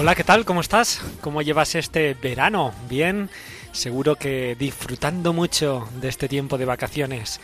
Hola, 0.00 0.14
¿qué 0.14 0.24
tal? 0.24 0.46
¿Cómo 0.46 0.62
estás? 0.62 1.02
¿Cómo 1.20 1.42
llevas 1.42 1.74
este 1.74 2.14
verano? 2.14 2.72
¿Bien? 2.88 3.28
Seguro 3.72 4.16
que 4.16 4.56
disfrutando 4.58 5.34
mucho 5.34 5.86
de 6.00 6.08
este 6.08 6.26
tiempo 6.26 6.56
de 6.56 6.64
vacaciones. 6.64 7.38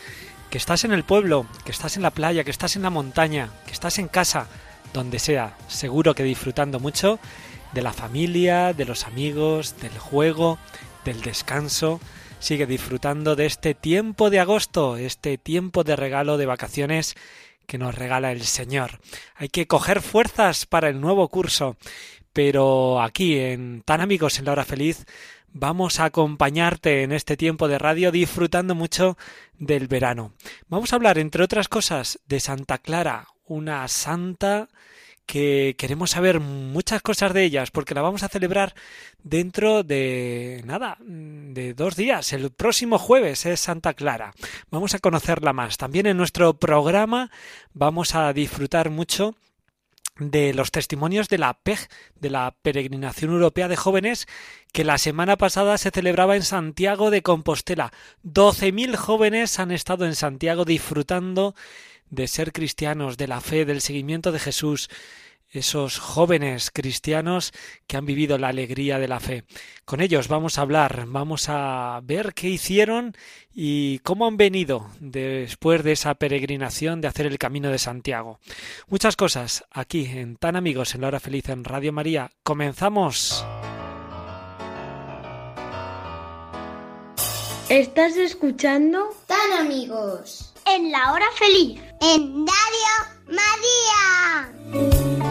Que 0.49 0.57
estás 0.57 0.83
en 0.83 0.91
el 0.91 1.03
pueblo, 1.03 1.45
que 1.65 1.71
estás 1.71 1.97
en 1.97 2.01
la 2.01 2.09
playa, 2.09 2.43
que 2.43 2.49
estás 2.49 2.75
en 2.75 2.81
la 2.81 2.89
montaña, 2.89 3.51
que 3.67 3.73
estás 3.73 3.99
en 3.99 4.07
casa, 4.07 4.47
donde 4.91 5.19
sea. 5.19 5.55
Seguro 5.67 6.15
que 6.15 6.23
disfrutando 6.23 6.79
mucho 6.79 7.19
de 7.73 7.83
la 7.83 7.93
familia, 7.93 8.73
de 8.73 8.85
los 8.85 9.05
amigos, 9.05 9.79
del 9.79 9.95
juego, 9.95 10.57
del 11.05 11.21
descanso. 11.21 12.01
Sigue 12.39 12.65
disfrutando 12.65 13.35
de 13.35 13.45
este 13.45 13.75
tiempo 13.75 14.31
de 14.31 14.39
agosto, 14.39 14.97
este 14.97 15.37
tiempo 15.37 15.83
de 15.83 15.95
regalo 15.95 16.37
de 16.37 16.47
vacaciones 16.47 17.15
que 17.67 17.77
nos 17.77 17.93
regala 17.93 18.31
el 18.31 18.43
Señor. 18.43 18.99
Hay 19.35 19.49
que 19.49 19.67
coger 19.67 20.01
fuerzas 20.01 20.65
para 20.65 20.89
el 20.89 21.01
nuevo 21.01 21.27
curso, 21.27 21.75
pero 22.37 23.01
aquí 23.01 23.39
en 23.39 23.81
Tan 23.81 23.99
Amigos 23.99 24.37
en 24.37 24.45
la 24.45 24.51
Hora 24.51 24.63
Feliz 24.63 25.07
vamos 25.47 25.99
a 25.99 26.05
acompañarte 26.05 27.01
en 27.01 27.11
este 27.11 27.35
tiempo 27.35 27.67
de 27.67 27.79
radio 27.79 28.11
disfrutando 28.11 28.75
mucho 28.75 29.17
del 29.57 29.87
verano. 29.87 30.33
Vamos 30.69 30.93
a 30.93 30.97
hablar, 30.97 31.17
entre 31.17 31.43
otras 31.43 31.67
cosas, 31.67 32.19
de 32.27 32.39
Santa 32.39 32.77
Clara, 32.77 33.25
una 33.47 33.87
santa 33.87 34.69
que 35.25 35.73
queremos 35.79 36.11
saber 36.11 36.39
muchas 36.39 37.01
cosas 37.01 37.33
de 37.33 37.43
ellas 37.43 37.71
porque 37.71 37.95
la 37.95 38.03
vamos 38.03 38.21
a 38.21 38.29
celebrar 38.29 38.75
dentro 39.23 39.81
de 39.81 40.61
nada, 40.63 40.97
de 40.99 41.73
dos 41.73 41.95
días. 41.95 42.33
El 42.33 42.51
próximo 42.51 42.99
jueves 42.99 43.47
es 43.47 43.61
Santa 43.61 43.95
Clara. 43.95 44.35
Vamos 44.69 44.93
a 44.93 44.99
conocerla 44.99 45.53
más. 45.53 45.77
También 45.77 46.05
en 46.05 46.17
nuestro 46.17 46.53
programa 46.53 47.31
vamos 47.73 48.13
a 48.13 48.31
disfrutar 48.31 48.91
mucho 48.91 49.33
de 50.19 50.53
los 50.53 50.71
testimonios 50.71 51.29
de 51.29 51.37
la 51.37 51.53
PEG, 51.53 51.79
de 52.15 52.29
la 52.29 52.55
Peregrinación 52.61 53.31
Europea 53.31 53.67
de 53.67 53.75
Jóvenes, 53.75 54.27
que 54.73 54.83
la 54.83 54.97
semana 54.97 55.37
pasada 55.37 55.77
se 55.77 55.91
celebraba 55.91 56.35
en 56.35 56.43
Santiago 56.43 57.09
de 57.11 57.21
Compostela. 57.21 57.91
12.000 58.23 58.95
jóvenes 58.95 59.59
han 59.59 59.71
estado 59.71 60.05
en 60.05 60.15
Santiago 60.15 60.65
disfrutando 60.65 61.55
de 62.09 62.27
ser 62.27 62.53
cristianos, 62.53 63.17
de 63.17 63.27
la 63.27 63.41
fe, 63.41 63.65
del 63.65 63.81
seguimiento 63.81 64.31
de 64.31 64.39
Jesús, 64.39 64.89
esos 65.57 65.99
jóvenes 65.99 66.71
cristianos 66.71 67.51
que 67.87 67.97
han 67.97 68.05
vivido 68.05 68.37
la 68.37 68.49
alegría 68.49 68.99
de 68.99 69.07
la 69.07 69.19
fe. 69.19 69.43
Con 69.85 70.01
ellos 70.01 70.27
vamos 70.27 70.57
a 70.57 70.61
hablar, 70.61 71.05
vamos 71.07 71.49
a 71.49 71.99
ver 72.03 72.33
qué 72.33 72.49
hicieron 72.49 73.15
y 73.53 73.99
cómo 73.99 74.27
han 74.27 74.37
venido 74.37 74.89
después 74.99 75.83
de 75.83 75.93
esa 75.93 76.15
peregrinación 76.15 77.01
de 77.01 77.07
hacer 77.07 77.25
el 77.25 77.37
camino 77.37 77.69
de 77.69 77.79
Santiago. 77.79 78.39
Muchas 78.87 79.15
cosas 79.15 79.63
aquí 79.71 80.05
en 80.05 80.37
Tan 80.37 80.55
Amigos 80.55 80.95
en 80.95 81.01
la 81.01 81.07
Hora 81.07 81.19
Feliz 81.19 81.49
en 81.49 81.63
Radio 81.63 81.93
María. 81.93 82.31
Comenzamos. 82.43 83.45
¿Estás 87.69 88.15
escuchando? 88.15 89.13
Tan 89.25 89.51
amigos. 89.59 90.53
En 90.65 90.89
la 90.89 91.11
hora 91.11 91.25
feliz. 91.35 91.81
En 91.99 92.47
Radio 92.47 93.17
María. 93.27 95.26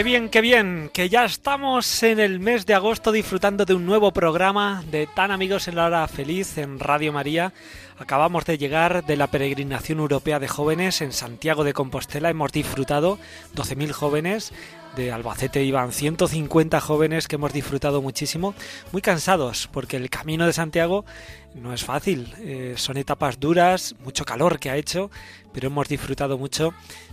Qué 0.00 0.04
bien, 0.04 0.30
qué 0.30 0.40
bien, 0.40 0.90
que 0.94 1.10
ya 1.10 1.26
estamos 1.26 2.02
en 2.02 2.20
el 2.20 2.40
mes 2.40 2.64
de 2.64 2.72
agosto 2.72 3.12
disfrutando 3.12 3.66
de 3.66 3.74
un 3.74 3.84
nuevo 3.84 4.14
programa 4.14 4.82
de 4.90 5.06
Tan 5.06 5.30
Amigos 5.30 5.68
en 5.68 5.76
la 5.76 5.84
Hora 5.84 6.08
Feliz 6.08 6.56
en 6.56 6.80
Radio 6.80 7.12
María. 7.12 7.52
Acabamos 7.98 8.46
de 8.46 8.56
llegar 8.56 9.04
de 9.04 9.18
la 9.18 9.26
peregrinación 9.26 9.98
europea 9.98 10.38
de 10.38 10.48
jóvenes 10.48 11.02
en 11.02 11.12
Santiago 11.12 11.64
de 11.64 11.74
Compostela. 11.74 12.30
Hemos 12.30 12.50
disfrutado 12.50 13.18
12.000 13.54 13.90
jóvenes. 13.90 14.54
De 14.96 15.12
Albacete 15.12 15.64
iban 15.64 15.92
150 15.92 16.80
jóvenes 16.80 17.28
que 17.28 17.36
hemos 17.36 17.52
disfrutado 17.52 18.00
muchísimo. 18.00 18.54
Muy 18.92 19.02
cansados 19.02 19.68
porque 19.70 19.98
el 19.98 20.08
camino 20.08 20.46
de 20.46 20.54
Santiago 20.54 21.04
no 21.54 21.74
es 21.74 21.84
fácil. 21.84 22.34
eh, 22.38 22.72
son 22.78 22.96
etapas 22.96 23.38
duras, 23.38 23.94
mucho 24.02 24.24
calor 24.24 24.58
que 24.60 24.70
ha 24.70 24.78
hecho, 24.78 25.10
pero 25.52 25.66
hemos 25.66 25.88
disfrutado 25.88 26.38
mucho 26.38 26.72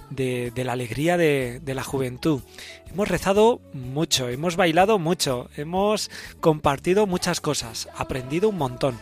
de, 0.10 0.52
la 0.56 0.74
alegría 0.74 1.18
de 1.18 1.74
la 1.74 1.84
juventud. 1.84 2.42
Hemos 2.90 3.08
rezado 3.08 3.62
mucho, 3.74 4.30
hemos 4.30 4.56
bailado 4.56 5.00
mucho, 5.00 5.50
hemos 5.58 6.10
compartido 6.40 7.06
muchas 7.06 7.42
cosas, 7.42 7.90
aprendido 7.96 8.50
un 8.50 8.58
montón 8.58 8.98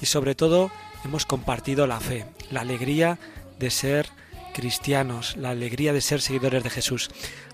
y 0.00 0.06
sobre 0.06 0.34
todo 0.34 0.70
hemos 1.04 1.26
compartido 1.26 1.86
la 1.86 2.00
fe, 2.00 2.26
la 2.50 2.62
alegría 2.62 3.18
de 3.58 3.70
ser 3.70 4.08
cristianos, 4.52 5.36
la 5.36 5.50
alegría 5.50 5.92
de 5.92 6.00
ser 6.00 6.20
seguidores 6.20 6.64
de 6.64 6.70
Jesús. 6.70 7.10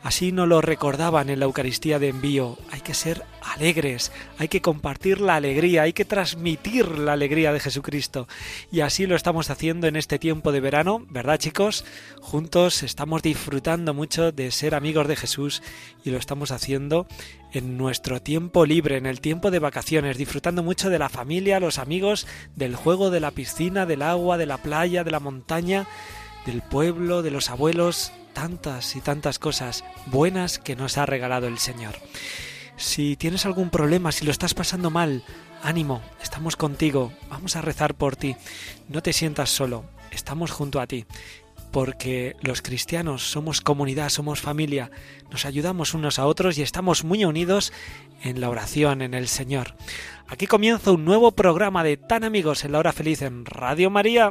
Así 0.06 0.30
nos 0.30 0.46
lo 0.46 0.60
recordaban 0.60 1.30
en 1.30 1.40
la 1.40 1.46
Eucaristía 1.46 1.98
de 1.98 2.10
envío. 2.10 2.56
Hay 2.70 2.80
que 2.80 2.94
ser 2.94 3.24
alegres, 3.42 4.12
hay 4.38 4.46
que 4.46 4.62
compartir 4.62 5.20
la 5.20 5.34
alegría, 5.34 5.82
hay 5.82 5.92
que 5.92 6.04
transmitir 6.04 6.86
la 6.96 7.14
alegría 7.14 7.52
de 7.52 7.58
Jesucristo. 7.58 8.28
Y 8.70 8.82
así 8.82 9.08
lo 9.08 9.16
estamos 9.16 9.50
haciendo 9.50 9.88
en 9.88 9.96
este 9.96 10.20
tiempo 10.20 10.52
de 10.52 10.60
verano, 10.60 11.04
¿verdad 11.10 11.38
chicos? 11.38 11.84
Juntos 12.20 12.84
estamos 12.84 13.20
disfrutando 13.20 13.94
mucho 13.94 14.30
de 14.30 14.52
ser 14.52 14.76
amigos 14.76 15.08
de 15.08 15.16
Jesús 15.16 15.60
y 16.04 16.10
lo 16.10 16.18
estamos 16.18 16.52
haciendo 16.52 17.08
en 17.52 17.76
nuestro 17.76 18.22
tiempo 18.22 18.64
libre, 18.64 18.98
en 18.98 19.06
el 19.06 19.20
tiempo 19.20 19.50
de 19.50 19.58
vacaciones, 19.58 20.18
disfrutando 20.18 20.62
mucho 20.62 20.88
de 20.88 21.00
la 21.00 21.08
familia, 21.08 21.58
los 21.58 21.80
amigos, 21.80 22.28
del 22.54 22.76
juego, 22.76 23.10
de 23.10 23.18
la 23.18 23.32
piscina, 23.32 23.86
del 23.86 24.02
agua, 24.02 24.38
de 24.38 24.46
la 24.46 24.58
playa, 24.58 25.02
de 25.02 25.10
la 25.10 25.18
montaña 25.18 25.88
del 26.46 26.62
pueblo, 26.62 27.22
de 27.22 27.32
los 27.32 27.50
abuelos, 27.50 28.12
tantas 28.36 28.96
y 28.96 29.00
tantas 29.00 29.38
cosas 29.38 29.82
buenas 30.04 30.58
que 30.58 30.76
nos 30.76 30.98
ha 30.98 31.06
regalado 31.06 31.46
el 31.46 31.56
Señor. 31.56 31.94
Si 32.76 33.16
tienes 33.16 33.46
algún 33.46 33.70
problema, 33.70 34.12
si 34.12 34.26
lo 34.26 34.30
estás 34.30 34.52
pasando 34.52 34.90
mal, 34.90 35.24
ánimo, 35.62 36.02
estamos 36.22 36.54
contigo, 36.54 37.14
vamos 37.30 37.56
a 37.56 37.62
rezar 37.62 37.94
por 37.94 38.14
ti. 38.14 38.36
No 38.90 39.02
te 39.02 39.14
sientas 39.14 39.48
solo, 39.48 39.86
estamos 40.10 40.50
junto 40.50 40.80
a 40.80 40.86
ti. 40.86 41.06
Porque 41.72 42.36
los 42.42 42.60
cristianos 42.60 43.22
somos 43.22 43.62
comunidad, 43.62 44.10
somos 44.10 44.42
familia, 44.42 44.90
nos 45.30 45.46
ayudamos 45.46 45.94
unos 45.94 46.18
a 46.18 46.26
otros 46.26 46.58
y 46.58 46.62
estamos 46.62 47.04
muy 47.04 47.24
unidos 47.24 47.72
en 48.22 48.42
la 48.42 48.50
oración, 48.50 49.00
en 49.00 49.14
el 49.14 49.28
Señor. 49.28 49.74
Aquí 50.28 50.46
comienza 50.46 50.92
un 50.92 51.06
nuevo 51.06 51.32
programa 51.32 51.82
de 51.82 51.96
Tan 51.96 52.22
Amigos 52.22 52.64
en 52.64 52.72
la 52.72 52.80
Hora 52.80 52.92
Feliz 52.92 53.22
en 53.22 53.46
Radio 53.46 53.88
María. 53.88 54.30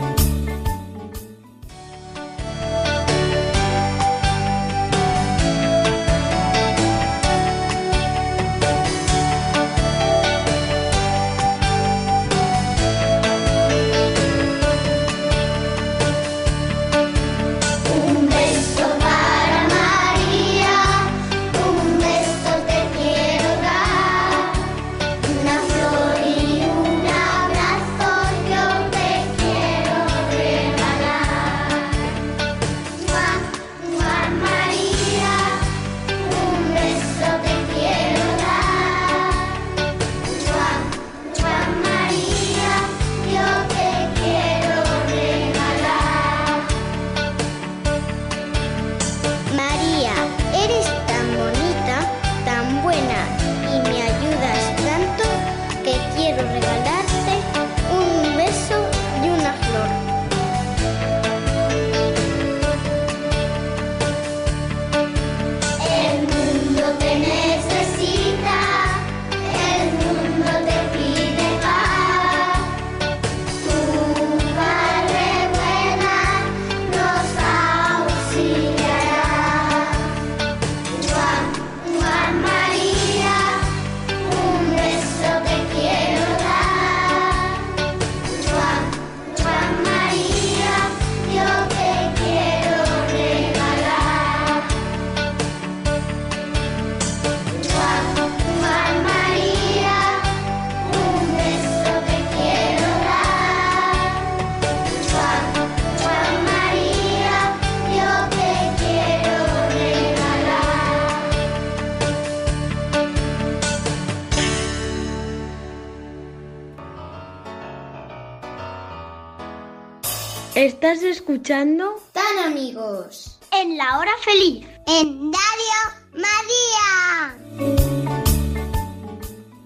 Escuchando? 121.31 121.95
Tan 122.11 122.51
amigos. 122.51 123.39
En 123.53 123.77
la 123.77 123.99
hora 123.99 124.11
feliz. 124.19 124.67
En 124.85 125.31
Radio 125.31 125.79
María. 126.11 127.37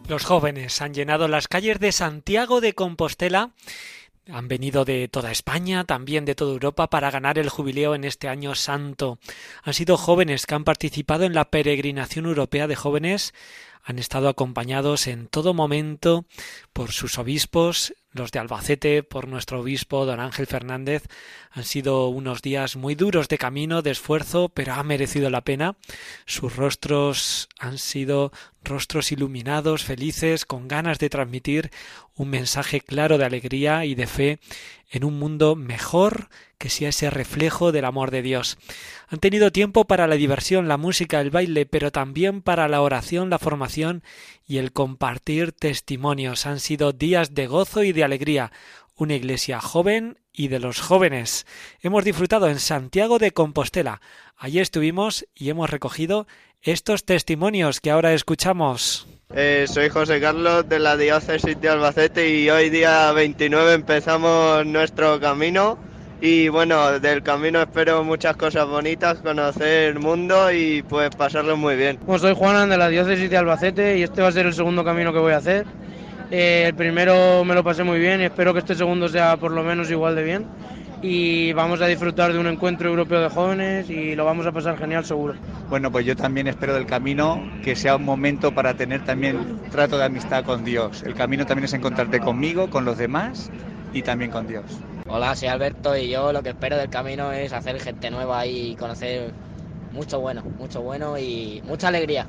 Los 0.07 0.23
jóvenes 0.25 0.79
han 0.83 0.94
llenado 0.94 1.27
las 1.27 1.47
calles 1.47 1.79
de 1.79 1.91
Santiago 1.91 2.62
de 2.62 2.73
Compostela. 2.73 3.50
Han 4.31 4.47
venido 4.47 4.85
de 4.85 5.07
toda 5.07 5.31
España, 5.31 5.85
también 5.85 6.25
de 6.25 6.35
toda 6.35 6.53
Europa, 6.53 6.88
para 6.91 7.09
ganar 7.09 7.39
el 7.39 7.50
jubileo 7.50 7.95
en 7.95 8.03
este 8.03 8.27
año 8.27 8.53
santo. 8.53 9.17
Han 9.63 9.73
sido 9.73 9.97
jóvenes 9.97 10.45
que 10.45 10.53
han 10.53 10.65
participado 10.65 11.23
en 11.23 11.33
la 11.33 11.45
peregrinación 11.45 12.25
europea 12.25 12.67
de 12.67 12.75
jóvenes. 12.75 13.33
Han 13.88 14.00
estado 14.00 14.30
acompañados 14.30 15.06
en 15.06 15.28
todo 15.28 15.54
momento 15.54 16.26
por 16.74 16.92
sus 16.92 17.20
obispos, 17.20 17.94
los 18.12 18.32
de 18.32 18.40
Albacete, 18.40 19.04
por 19.04 19.28
nuestro 19.28 19.60
obispo, 19.60 20.08
don 20.08 20.20
Ángel 20.20 20.48
Fernández. 20.48 21.04
Han 21.52 21.66
sido 21.66 22.08
unos 22.08 22.42
días 22.42 22.78
muy 22.78 22.96
duros 22.96 23.28
de 23.28 23.38
camino, 23.38 23.84
de 23.84 23.92
esfuerzo, 23.92 24.50
pero 24.50 24.74
ha 24.74 24.82
merecido 24.82 25.30
la 25.30 25.42
pena. 25.42 25.78
Sus 26.26 26.56
rostros 26.56 27.48
han 27.60 27.78
sido 27.78 28.32
rostros 28.64 29.12
iluminados, 29.12 29.84
felices, 29.84 30.46
con 30.46 30.68
ganas 30.68 30.98
de 30.98 31.12
transmitir 31.12 31.70
un 32.16 32.30
mensaje 32.30 32.82
claro 32.82 33.20
de 33.20 33.26
alegría 33.26 33.86
y 33.86 33.94
de 33.94 34.08
fe 34.08 34.40
en 34.90 35.04
un 35.04 35.20
mundo 35.20 35.56
mejor 35.56 36.30
que 36.58 36.70
sea 36.70 36.90
ese 36.90 37.10
reflejo 37.10 37.72
del 37.72 37.86
amor 37.86 38.12
de 38.12 38.22
Dios. 38.22 38.58
Han 39.08 39.20
tenido 39.20 39.52
tiempo 39.52 39.86
para 39.86 40.08
la 40.08 40.16
diversión, 40.16 40.68
la 40.68 40.78
música, 40.78 41.22
el 41.22 41.32
baile, 41.32 41.66
pero 41.66 41.92
también 41.92 42.42
para 42.42 42.68
la 42.68 42.82
oración, 42.82 43.30
la 43.30 43.40
formación 43.40 44.04
y 44.48 44.58
el 44.58 44.72
compartir 44.72 45.52
testimonios. 45.52 46.46
Han 46.46 46.60
sido 46.60 46.92
días 46.92 47.34
de 47.34 47.48
gozo 47.48 47.84
y 47.84 47.92
de 47.92 48.04
alegría. 48.04 48.52
Una 48.96 49.16
iglesia 49.16 49.60
joven 49.60 50.20
y 50.32 50.48
de 50.48 50.60
los 50.60 50.80
jóvenes. 50.80 51.46
Hemos 51.82 52.04
disfrutado 52.04 52.48
en 52.48 52.60
Santiago 52.60 53.20
de 53.20 53.32
Compostela. 53.32 54.02
Allí 54.38 54.60
estuvimos 54.60 55.26
y 55.36 55.50
hemos 55.50 55.70
recogido 55.70 56.28
estos 56.65 57.06
testimonios 57.06 57.79
que 57.79 57.91
ahora 57.91 58.13
escuchamos. 58.13 59.07
Eh, 59.33 59.65
soy 59.67 59.89
José 59.89 60.19
Carlos 60.19 60.67
de 60.67 60.79
la 60.79 60.97
diócesis 60.97 61.59
de 61.62 61.69
Albacete 61.69 62.27
y 62.29 62.50
hoy 62.50 62.69
día 62.71 63.12
29 63.12 63.73
empezamos 63.73 64.65
nuestro 64.65 65.19
camino 65.19 65.77
y 66.21 66.47
bueno, 66.50 67.00
del 67.00 67.21
camino 67.21 67.62
espero 67.62 68.03
muchas 68.03 68.35
cosas 68.35 68.67
bonitas, 68.67 69.19
conocer 69.19 69.91
el 69.91 70.00
mundo 70.00 70.51
y 70.51 70.81
pues 70.83 71.12
pasarlo 71.15 71.56
muy 71.56 71.75
bien. 71.75 72.00
Bueno, 72.03 72.19
soy 72.19 72.33
Juanan 72.33 72.69
de 72.69 72.77
la 72.77 72.89
diócesis 72.89 73.29
de 73.29 73.38
Albacete 73.38 74.00
y 74.00 74.03
este 74.03 74.23
va 74.23 74.29
a 74.29 74.31
ser 74.31 74.47
el 74.47 74.53
segundo 74.53 74.83
camino 74.83 75.13
que 75.13 75.19
voy 75.19 75.33
a 75.33 75.38
hacer. 75.38 75.67
Eh, 76.31 76.63
el 76.67 76.73
primero 76.73 77.44
me 77.45 77.53
lo 77.53 77.63
pasé 77.63 77.83
muy 77.83 78.00
bien 78.00 78.21
y 78.21 78.25
espero 78.25 78.53
que 78.53 78.59
este 78.59 78.73
segundo 78.73 79.07
sea 79.07 79.38
por 79.38 79.51
lo 79.51 79.62
menos 79.62 79.91
igual 79.91 80.15
de 80.15 80.23
bien. 80.23 80.45
Y 81.01 81.53
vamos 81.53 81.81
a 81.81 81.88
disfrutar 81.88 82.33
de 82.33 82.39
un 82.39 82.47
encuentro 82.47 82.89
europeo 82.89 83.21
de 83.21 83.30
jóvenes 83.30 83.89
y 83.89 84.15
lo 84.15 84.25
vamos 84.25 84.45
a 84.47 84.51
pasar 84.51 84.77
genial 84.77 85.06
seguro. 85.06 85.36
Bueno, 85.69 85.92
pues 85.92 86.06
yo 86.06 86.15
también 86.15 86.47
espero 86.47 86.74
del 86.74 86.86
camino 86.86 87.42
que 87.63 87.75
sea 87.75 87.95
un 87.95 88.06
momento 88.06 88.53
para 88.53 88.74
tener 88.74 89.03
también 89.03 89.62
trato 89.71 89.97
de 89.97 90.06
amistad 90.06 90.44
con 90.44 90.63
Dios. 90.63 91.03
El 91.03 91.13
camino 91.13 91.45
también 91.45 91.65
es 91.65 91.74
encontrarte 91.74 92.19
conmigo, 92.19 92.69
con 92.69 92.86
los 92.86 92.97
demás 92.97 93.51
y 93.94 94.01
también 94.01 94.31
con 94.31 94.47
Dios. 94.47 94.63
Hola, 95.07 95.36
soy 95.36 95.50
Alberto 95.50 95.95
y 95.95 96.09
yo 96.09 96.33
lo 96.33 96.42
que 96.42 96.50
espero 96.50 96.77
del 96.77 96.89
camino 96.89 97.31
es 97.31 97.53
hacer 97.53 97.80
gente 97.80 98.09
nueva 98.09 98.45
y 98.48 98.75
conocer 98.75 99.31
mucho 99.94 100.19
bueno, 100.19 100.44
mucho 100.57 100.81
bueno 100.81 101.18
y 101.18 101.62
mucha 101.65 101.89
alegría. 101.89 102.25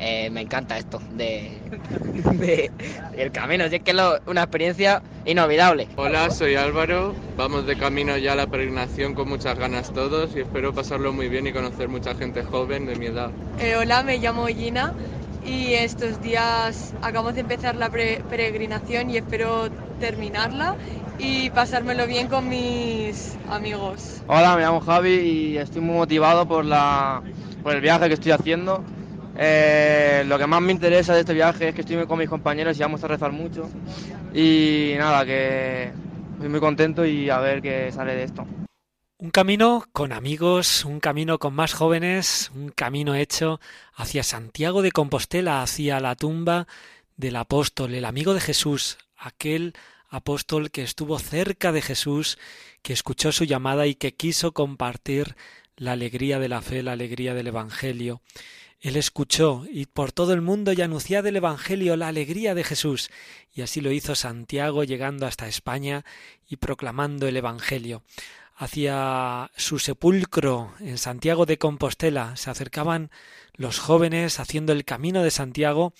Eh, 0.00 0.30
me 0.30 0.40
encanta 0.42 0.78
esto 0.78 1.02
de, 1.10 1.62
de- 2.38 2.70
el 3.12 3.32
camino, 3.32 3.68
si 3.68 3.76
es 3.76 3.82
que 3.82 3.90
es 3.90 3.96
una 4.26 4.42
experiencia 4.42 5.02
inolvidable. 5.24 5.88
Hola, 5.96 6.30
soy 6.30 6.54
Álvaro. 6.54 7.16
Vamos 7.36 7.66
de 7.66 7.76
camino 7.76 8.16
ya 8.16 8.32
a 8.32 8.36
la 8.36 8.46
peregrinación 8.46 9.14
con 9.14 9.28
muchas 9.28 9.58
ganas 9.58 9.90
todos 9.92 10.34
y 10.34 10.40
espero 10.40 10.72
pasarlo 10.72 11.12
muy 11.12 11.28
bien 11.28 11.46
y 11.46 11.52
conocer 11.52 11.88
mucha 11.88 12.14
gente 12.14 12.42
joven 12.44 12.86
de 12.86 12.96
mi 12.96 13.06
edad. 13.06 13.32
Eh, 13.56 13.74
hola, 13.76 14.02
me 14.04 14.18
llamo 14.18 14.46
Gina 14.46 14.94
y 15.40 15.74
estos 15.74 16.20
días 16.20 16.94
acabamos 17.00 17.34
de 17.34 17.40
empezar 17.40 17.74
la 17.76 17.90
pre- 17.90 18.24
peregrinación 18.28 19.10
y 19.10 19.16
espero 19.16 19.68
terminarla 19.98 20.76
y 21.16 21.50
pasármelo 21.50 22.06
bien 22.06 22.28
con 22.28 22.48
mis 22.48 23.36
amigos. 23.46 24.22
Hola, 24.26 24.54
me 24.56 24.62
llamo 24.62 24.80
Javi 24.80 25.10
y 25.10 25.58
estoy 25.58 25.82
muy 25.82 25.96
motivado 25.96 26.46
por, 26.46 26.64
la, 26.64 27.22
por 27.62 27.74
el 27.74 27.80
viaje 27.80 28.06
que 28.08 28.14
estoy 28.14 28.32
haciendo. 28.32 28.84
Eh, 29.40 30.24
lo 30.26 30.36
que 30.36 30.46
más 30.48 30.60
me 30.60 30.72
interesa 30.72 31.14
de 31.14 31.20
este 31.20 31.32
viaje 31.32 31.68
es 31.68 31.74
que 31.74 31.82
estoy 31.82 32.04
con 32.06 32.18
mis 32.18 32.28
compañeros 32.28 32.76
y 32.76 32.80
vamos 32.80 33.04
a 33.04 33.08
rezar 33.08 33.30
mucho. 33.30 33.70
Y 34.34 34.94
nada, 34.98 35.24
que 35.24 35.92
estoy 36.34 36.48
muy 36.48 36.60
contento 36.60 37.06
y 37.06 37.30
a 37.30 37.38
ver 37.38 37.62
qué 37.62 37.92
sale 37.92 38.16
de 38.16 38.24
esto. 38.24 38.46
Un 39.20 39.30
camino 39.30 39.84
con 39.92 40.12
amigos, 40.12 40.84
un 40.84 41.00
camino 41.00 41.38
con 41.38 41.54
más 41.54 41.72
jóvenes, 41.72 42.50
un 42.54 42.70
camino 42.70 43.14
hecho 43.14 43.60
hacia 43.94 44.22
Santiago 44.22 44.82
de 44.82 44.92
Compostela, 44.92 45.62
hacia 45.62 45.98
la 45.98 46.14
tumba 46.14 46.66
del 47.16 47.36
apóstol, 47.36 47.94
el 47.94 48.04
amigo 48.04 48.34
de 48.34 48.40
Jesús, 48.40 48.98
aquel 49.16 49.74
apóstol 50.08 50.70
que 50.70 50.82
estuvo 50.82 51.18
cerca 51.18 51.72
de 51.72 51.82
Jesús, 51.82 52.38
que 52.82 52.92
escuchó 52.92 53.32
su 53.32 53.44
llamada 53.44 53.86
y 53.86 53.94
que 53.94 54.14
quiso 54.14 54.52
compartir 54.52 55.36
la 55.76 55.92
alegría 55.92 56.38
de 56.38 56.48
la 56.48 56.62
fe, 56.62 56.82
la 56.82 56.92
alegría 56.92 57.34
del 57.34 57.48
Evangelio. 57.48 58.22
Él 58.80 58.96
escuchó 58.96 59.64
y 59.70 59.86
por 59.86 60.12
todo 60.12 60.32
el 60.32 60.40
mundo 60.40 60.72
y 60.72 60.80
anunciad 60.82 61.26
el 61.26 61.36
Evangelio, 61.36 61.96
la 61.96 62.08
alegría 62.08 62.54
de 62.54 62.62
Jesús. 62.62 63.10
Y 63.52 63.62
así 63.62 63.80
lo 63.80 63.90
hizo 63.90 64.14
Santiago 64.14 64.84
llegando 64.84 65.26
hasta 65.26 65.48
España 65.48 66.04
y 66.48 66.56
proclamando 66.56 67.26
el 67.26 67.36
Evangelio. 67.36 68.02
Hacia 68.54 69.50
su 69.56 69.78
sepulcro 69.78 70.74
en 70.80 70.98
Santiago 70.98 71.46
de 71.46 71.58
Compostela 71.58 72.36
se 72.36 72.50
acercaban 72.50 73.10
los 73.54 73.78
jóvenes 73.78 74.40
haciendo 74.40 74.72
el 74.72 74.84
camino 74.84 75.22
de 75.22 75.30
Santiago 75.30 75.92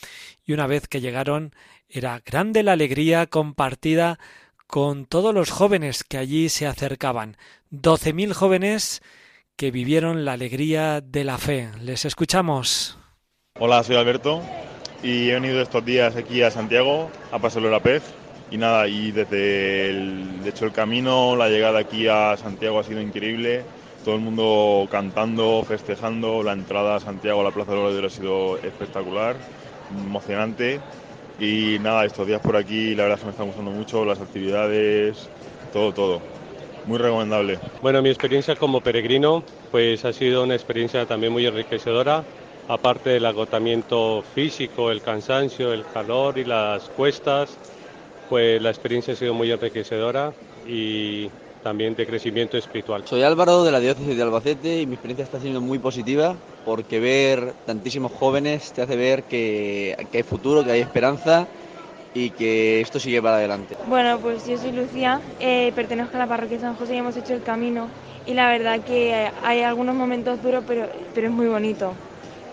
y 0.45 0.53
una 0.53 0.67
vez 0.67 0.89
que 0.89 1.01
llegaron 1.01 1.55
era 1.89 2.21
grande 2.25 2.63
la 2.63 2.73
alegría 2.73 3.27
compartida 3.27 4.19
con 4.67 5.07
todos 5.07 5.35
los 5.35 5.51
jóvenes 5.51 6.05
que 6.05 6.19
allí 6.19 6.49
se 6.49 6.67
acercaban. 6.67 7.37
Doce 7.71 8.13
mil 8.13 8.35
jóvenes 8.35 9.03
que 9.59 9.73
vivieron 9.73 10.25
la 10.25 10.35
alegría 10.35 11.01
de 11.01 11.25
la 11.25 11.37
fe. 11.37 11.69
Les 11.83 12.05
escuchamos. 12.05 12.97
Hola, 13.59 13.83
soy 13.83 13.97
Alberto 13.97 14.41
y 15.03 15.31
he 15.31 15.35
venido 15.35 15.61
estos 15.61 15.85
días 15.85 16.15
aquí 16.15 16.43
a 16.43 16.53
Santiago 16.53 17.11
a 17.33 17.41
pasarlo 17.41 17.69
la 17.69 17.81
pez 17.81 18.05
y 18.53 18.57
nada, 18.57 18.87
y 18.87 19.11
desde 19.11 19.91
el, 19.91 20.43
de 20.45 20.51
hecho 20.51 20.65
el 20.65 20.71
camino, 20.71 21.35
la 21.35 21.49
llegada 21.49 21.81
aquí 21.81 22.07
a 22.07 22.37
Santiago 22.37 22.79
ha 22.79 22.85
sido 22.85 23.01
increíble, 23.01 23.65
todo 24.05 24.15
el 24.15 24.21
mundo 24.21 24.87
cantando, 24.93 25.65
festejando, 25.67 26.45
la 26.45 26.53
entrada 26.53 26.95
a 26.95 27.01
Santiago 27.01 27.41
a 27.41 27.45
la 27.45 27.51
Plaza 27.51 27.73
de 27.73 28.01
los 28.01 28.13
ha 28.13 28.17
sido 28.17 28.59
espectacular, 28.59 29.35
emocionante 29.91 30.81
y 31.41 31.79
nada, 31.81 32.05
estos 32.05 32.29
días 32.29 32.41
por 32.41 32.57
aquí 32.57 32.95
la 32.95 33.03
verdad 33.03 33.19
es 33.19 33.21
que 33.23 33.27
me 33.27 33.33
está 33.33 33.43
gustando 33.43 33.73
mucho, 33.73 34.05
las 34.05 34.21
actividades, 34.21 35.29
todo, 35.73 35.93
todo. 35.93 36.38
Muy 36.89 36.97
recomendable. 36.97 37.61
Bueno, 37.83 38.01
mi 38.01 38.09
experiencia 38.09 38.57
como 38.57 38.81
peregrino 38.81 39.45
pues 39.71 40.07
ha 40.07 40.13
sido 40.15 40.43
una 40.43 40.55
experiencia 40.55 41.05
también 41.05 41.35
muy 41.35 41.45
enriquecedora, 41.45 42.25
aparte 42.67 43.11
del 43.11 43.27
agotamiento 43.27 44.23
físico, 44.23 44.91
el 44.91 45.03
cansancio, 45.03 45.75
el 45.75 45.87
calor 45.87 46.39
y 46.39 46.47
las 46.47 46.89
cuestas, 46.89 47.61
pues 48.27 48.63
la 48.63 48.71
experiencia 48.71 49.13
ha 49.13 49.17
sido 49.17 49.35
muy 49.35 49.51
enriquecedora 49.51 50.35
y 50.65 51.29
también 51.61 51.95
de 51.95 52.07
crecimiento 52.07 52.57
espiritual. 52.57 53.05
Soy 53.07 53.23
Álvaro 53.23 53.65
de 53.65 53.73
la 53.73 53.81
diócesis 53.81 54.17
de 54.17 54.23
Albacete 54.23 54.81
y 54.81 54.87
mi 54.87 54.95
experiencia 54.95 55.25
está 55.25 55.41
siendo 55.41 55.61
muy 55.61 55.79
positiva 55.79 56.41
porque 56.65 57.01
ver 57.01 57.55
tantísimos 57.67 58.13
jóvenes 58.13 58.73
te 58.73 58.81
hace 58.81 58.97
ver 58.97 59.27
que, 59.27 59.95
que 60.11 60.17
hay 60.17 60.23
futuro, 60.23 60.65
que 60.65 60.71
hay 60.71 60.81
esperanza 60.81 61.51
y 62.19 62.31
que 62.31 62.81
esto 62.81 62.99
sigue 62.99 63.23
para 63.23 63.37
adelante. 63.37 63.77
Bueno, 63.87 64.19
pues 64.19 64.47
yo 64.47 64.59
soy 64.59 64.73
Lucía, 64.73 65.21
eh, 65.39 65.73
pertenezco 65.75 66.17
a 66.17 66.21
la 66.21 66.27
parroquia 66.27 66.59
San 66.59 66.75
José 66.75 66.95
y 66.95 66.99
hemos 66.99 67.17
hecho 67.17 67.35
el 67.35 67.43
camino 67.43 67.89
y 68.27 68.35
la 68.35 68.49
verdad 68.49 68.81
que 68.81 69.31
hay 69.45 69.63
algunos 69.63 69.95
momentos 69.95 70.43
duros 70.43 70.65
pero, 70.67 70.89
pero 71.15 71.29
es 71.29 71.33
muy 71.33 71.47
bonito. 71.47 71.93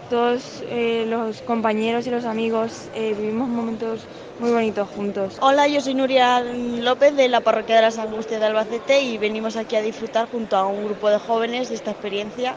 Todos 0.10 0.64
eh, 0.70 1.06
los 1.10 1.42
compañeros 1.42 2.06
y 2.06 2.12
los 2.12 2.26
amigos 2.26 2.90
eh, 2.94 3.16
vivimos 3.18 3.50
momentos 3.50 4.02
muy 4.40 4.52
bonitos 4.52 4.88
juntos. 4.90 5.38
Hola, 5.42 5.68
yo 5.68 5.82
soy 5.82 5.96
Nuria 5.96 6.42
López 6.42 7.16
de 7.16 7.28
la 7.28 7.42
parroquia 7.42 7.78
de 7.78 7.82
las 7.82 7.98
Angustias 7.98 8.40
de 8.40 8.46
Albacete 8.46 9.02
y 9.02 9.18
venimos 9.18 9.56
aquí 9.56 9.76
a 9.76 9.82
disfrutar 9.82 10.28
junto 10.30 10.58
a 10.58 10.68
un 10.68 10.86
grupo 10.86 11.10
de 11.10 11.18
jóvenes 11.18 11.70
de 11.70 11.76
esta 11.76 11.90
experiencia, 11.90 12.54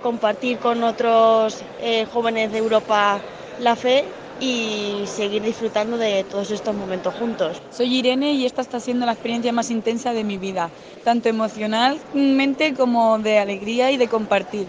compartir 0.00 0.58
con 0.58 0.84
otros 0.84 1.64
eh, 1.80 2.06
jóvenes 2.12 2.52
de 2.52 2.58
Europa 2.58 3.20
la 3.58 3.74
fe 3.74 4.04
y 4.42 5.06
seguir 5.06 5.42
disfrutando 5.42 5.96
de 5.96 6.24
todos 6.24 6.50
estos 6.50 6.74
momentos 6.74 7.14
juntos. 7.14 7.62
Soy 7.70 7.98
Irene 7.98 8.32
y 8.32 8.44
esta 8.44 8.60
está 8.60 8.80
siendo 8.80 9.06
la 9.06 9.12
experiencia 9.12 9.52
más 9.52 9.70
intensa 9.70 10.12
de 10.12 10.24
mi 10.24 10.36
vida, 10.36 10.68
tanto 11.04 11.28
emocionalmente 11.28 12.74
como 12.74 13.18
de 13.20 13.38
alegría 13.38 13.92
y 13.92 13.96
de 13.96 14.08
compartir. 14.08 14.66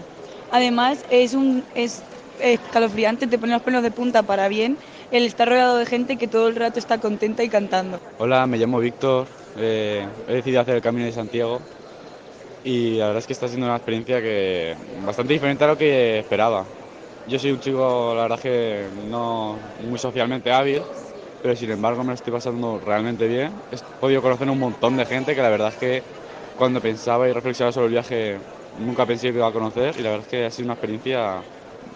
Además, 0.52 1.04
es 1.10 1.34
un 1.34 1.64
es 1.74 2.04
escalofriante, 2.38 3.26
te 3.26 3.36
pone 3.36 3.52
los 3.52 3.62
pelos 3.62 3.82
de 3.82 3.90
punta 3.90 4.22
para 4.22 4.46
bien 4.46 4.76
el 5.10 5.24
estar 5.24 5.48
rodeado 5.48 5.76
de 5.76 5.86
gente 5.86 6.16
que 6.16 6.28
todo 6.28 6.46
el 6.46 6.54
rato 6.54 6.78
está 6.78 6.98
contenta 6.98 7.42
y 7.42 7.48
cantando. 7.48 7.98
Hola, 8.18 8.46
me 8.46 8.58
llamo 8.58 8.78
Víctor 8.78 9.26
Eh, 9.56 10.06
he 10.28 10.34
decidido 10.34 10.60
hacer 10.60 10.76
el 10.76 10.82
Camino 10.82 11.04
de 11.04 11.12
Santiago 11.12 11.60
y 12.62 12.96
la 12.96 13.06
verdad 13.06 13.20
es 13.20 13.26
que 13.26 13.32
está 13.32 13.48
siendo 13.48 13.66
una 13.66 13.76
experiencia 13.76 14.20
que 14.20 14.76
bastante 15.04 15.32
diferente 15.32 15.64
a 15.64 15.68
lo 15.68 15.76
que 15.76 16.18
esperaba. 16.20 16.83
Yo 17.26 17.38
soy 17.38 17.52
un 17.52 17.60
chico, 17.60 18.12
la 18.14 18.22
verdad 18.22 18.38
que 18.38 18.86
no 19.08 19.56
muy 19.88 19.98
socialmente 19.98 20.52
hábil, 20.52 20.82
pero 21.42 21.56
sin 21.56 21.70
embargo 21.70 22.02
me 22.02 22.08
lo 22.08 22.14
estoy 22.14 22.32
pasando 22.32 22.80
realmente 22.84 23.26
bien. 23.26 23.50
He 23.72 23.76
podido 23.98 24.20
conocer 24.20 24.48
un 24.50 24.58
montón 24.58 24.96
de 24.98 25.06
gente 25.06 25.34
que 25.34 25.40
la 25.40 25.48
verdad 25.48 25.68
es 25.68 25.76
que 25.76 26.02
cuando 26.58 26.80
pensaba 26.82 27.26
y 27.26 27.32
reflexionaba 27.32 27.72
sobre 27.72 27.86
el 27.86 27.92
viaje 27.92 28.36
nunca 28.78 29.06
pensé 29.06 29.30
que 29.30 29.38
iba 29.38 29.48
a 29.48 29.52
conocer 29.52 29.94
y 29.98 30.02
la 30.02 30.10
verdad 30.10 30.26
es 30.26 30.30
que 30.30 30.44
ha 30.44 30.50
sido 30.50 30.66
una 30.66 30.74
experiencia 30.74 31.42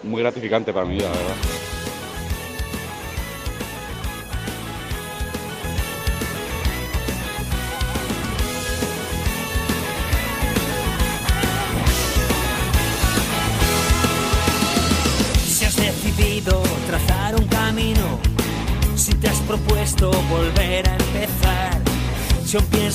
muy 0.01 0.21
gratificante 0.21 0.73
para 0.73 0.87
vida, 0.87 1.05
la 1.09 1.17
verdad. 1.17 1.68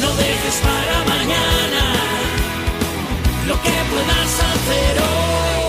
No 0.00 0.08
dejes 0.16 0.56
para 0.62 1.04
mañana 1.14 1.84
lo 3.46 3.54
que 3.60 3.70
puedas 3.90 4.40
hacer 4.50 4.98
hoy. 4.98 5.62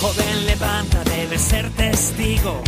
Joven, 0.00 0.46
levanta, 0.46 1.04
debes 1.04 1.42
ser 1.42 1.68
testigo. 1.70 2.62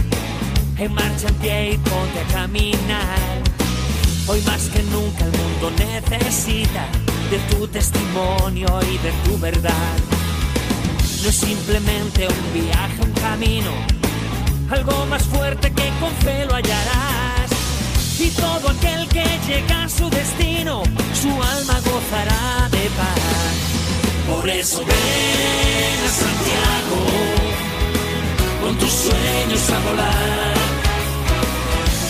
En 0.76 0.93
marcha 0.93 1.28
en 1.28 1.35
pie 1.37 1.71
y 1.73 1.78
ponte 1.78 2.21
a 2.21 2.25
caminar. 2.35 3.36
Hoy 4.28 4.40
más 4.42 4.68
que 4.71 4.83
nunca 4.83 5.25
el 5.25 5.30
mundo 5.30 5.71
necesita 5.78 6.88
de 7.30 7.38
tu 7.50 7.68
testimonio 7.68 8.66
y 8.90 8.99
de 8.99 9.12
tu 9.25 9.38
verdad. 9.38 9.97
No 11.23 11.28
es 11.28 11.37
simplemente 11.37 12.26
un 12.26 12.52
viaje, 12.52 13.02
un 13.02 13.12
camino, 13.12 13.71
algo 14.68 15.06
más 15.06 15.23
fuerte 15.25 15.73
que 15.73 15.90
con 16.00 16.11
fe 16.25 16.45
lo 16.45 16.54
hallarás. 16.54 17.50
Y 18.18 18.30
todo 18.30 18.71
aquel 18.71 19.06
que 19.09 19.25
llega 19.47 19.85
a 19.85 19.88
su 19.88 20.11
destino, 20.11 20.83
su 21.14 21.28
alma 21.28 21.80
gozará 21.85 22.68
de 22.73 22.90
paz. 22.97 24.28
Por 24.28 24.49
eso 24.49 24.78
ven 24.80 26.04
a 26.04 26.11
Santiago, 26.11 27.00
con 28.61 28.76
tus 28.76 28.90
sueños 28.90 29.71
a 29.71 29.88
volar. 29.88 30.55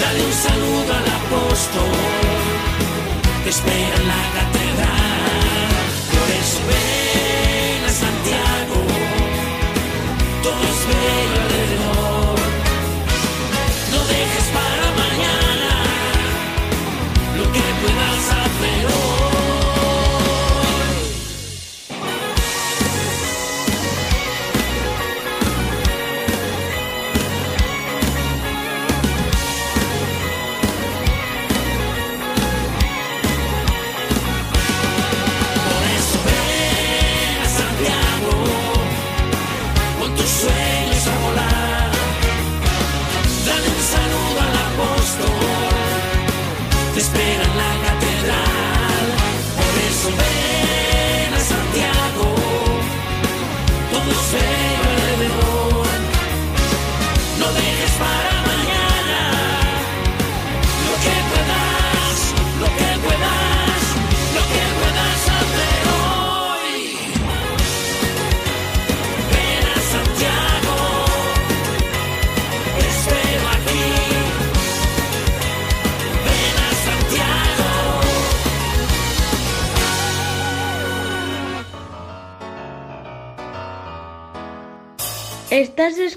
Dale 0.00 0.24
un 0.24 0.32
saludo 0.32 0.92
al 0.92 1.06
apóstol, 1.20 1.92
te 3.44 3.50
espera 3.50 3.94
en 3.96 4.08
la 4.08 4.22
catedral. 4.36 5.76
Por 6.12 6.28
eso 6.42 6.58
ven 6.70 7.84
a 7.84 7.92
Santiago, 8.04 8.78
todos 10.42 10.78
ven 10.88 11.30
alrededor. 11.42 12.05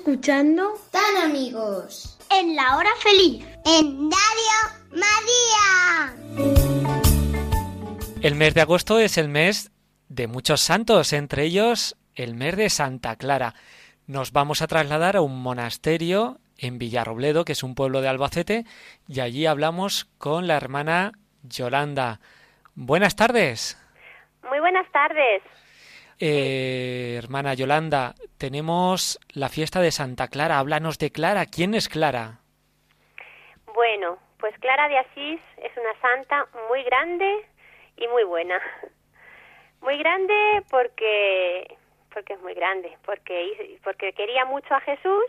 Escuchando? 0.09 0.73
Tan 0.91 1.29
amigos. 1.29 2.17
En 2.31 2.55
la 2.55 2.77
hora 2.77 2.89
feliz. 2.97 3.45
En 3.63 4.09
Radio 4.09 4.57
María. 4.89 6.15
El 8.23 8.33
mes 8.33 8.55
de 8.55 8.61
agosto 8.61 8.97
es 8.97 9.19
el 9.19 9.29
mes 9.29 9.71
de 10.07 10.25
muchos 10.25 10.61
santos, 10.61 11.13
entre 11.13 11.43
ellos 11.43 11.95
el 12.15 12.33
mes 12.33 12.57
de 12.57 12.71
Santa 12.71 13.17
Clara. 13.17 13.53
Nos 14.07 14.31
vamos 14.31 14.63
a 14.63 14.67
trasladar 14.67 15.15
a 15.15 15.21
un 15.21 15.43
monasterio 15.43 16.39
en 16.57 16.79
Villarrobledo, 16.79 17.45
que 17.45 17.51
es 17.51 17.61
un 17.61 17.75
pueblo 17.75 18.01
de 18.01 18.07
Albacete, 18.07 18.65
y 19.07 19.19
allí 19.19 19.45
hablamos 19.45 20.05
con 20.17 20.47
la 20.47 20.57
hermana 20.57 21.11
Yolanda. 21.43 22.19
Buenas 22.73 23.15
tardes. 23.15 23.77
Muy 24.49 24.59
buenas 24.59 24.91
tardes. 24.91 25.43
Eh, 26.19 27.15
hermana 27.17 27.53
Yolanda, 27.53 28.13
tenemos 28.37 29.19
la 29.33 29.47
fiesta 29.47 29.79
de 29.79 29.91
Santa 29.91 30.27
Clara. 30.27 30.59
Háblanos 30.59 30.97
de 30.99 31.11
Clara. 31.11 31.45
¿Quién 31.45 31.73
es 31.73 31.87
Clara? 31.87 32.39
Bueno, 33.73 34.17
pues 34.37 34.53
Clara 34.59 34.89
de 34.89 34.97
Asís 34.97 35.39
es 35.63 35.71
una 35.77 36.01
santa 36.01 36.47
muy 36.67 36.83
grande 36.83 37.45
y 37.97 38.07
muy 38.07 38.23
buena. 38.23 38.59
Muy 39.81 39.97
grande 39.97 40.33
porque 40.69 41.77
porque 42.13 42.33
es 42.33 42.41
muy 42.41 42.53
grande, 42.53 42.97
porque 43.05 43.79
porque 43.81 44.11
quería 44.11 44.43
mucho 44.43 44.73
a 44.73 44.81
Jesús 44.81 45.23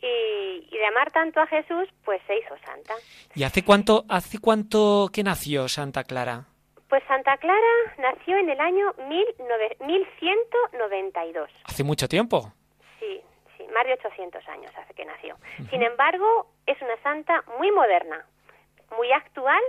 y, 0.00 0.68
y 0.70 0.78
de 0.78 0.86
amar 0.86 1.10
tanto 1.10 1.40
a 1.40 1.46
Jesús, 1.48 1.88
pues 2.04 2.22
se 2.28 2.38
hizo 2.38 2.54
santa. 2.64 2.94
¿Y 3.34 3.42
hace 3.42 3.64
cuánto, 3.64 4.04
hace 4.08 4.38
cuánto 4.38 5.10
que 5.12 5.24
nació 5.24 5.68
Santa 5.68 6.04
Clara? 6.04 6.44
Pues 6.88 7.02
Santa 7.06 7.36
Clara 7.36 7.94
nació 7.98 8.38
en 8.38 8.48
el 8.48 8.60
año 8.60 8.92
19 9.08 9.76
1192. 9.80 11.50
Hace 11.64 11.84
mucho 11.84 12.08
tiempo. 12.08 12.52
Sí, 12.98 13.20
sí, 13.56 13.64
más 13.74 13.84
de 13.86 13.92
800 13.92 14.48
años 14.48 14.72
hace 14.76 14.94
que 14.94 15.04
nació. 15.04 15.36
Sin 15.70 15.82
embargo, 15.82 16.50
es 16.66 16.80
una 16.80 16.96
santa 17.02 17.44
muy 17.58 17.70
moderna, 17.72 18.24
muy 18.96 19.12
actual 19.12 19.62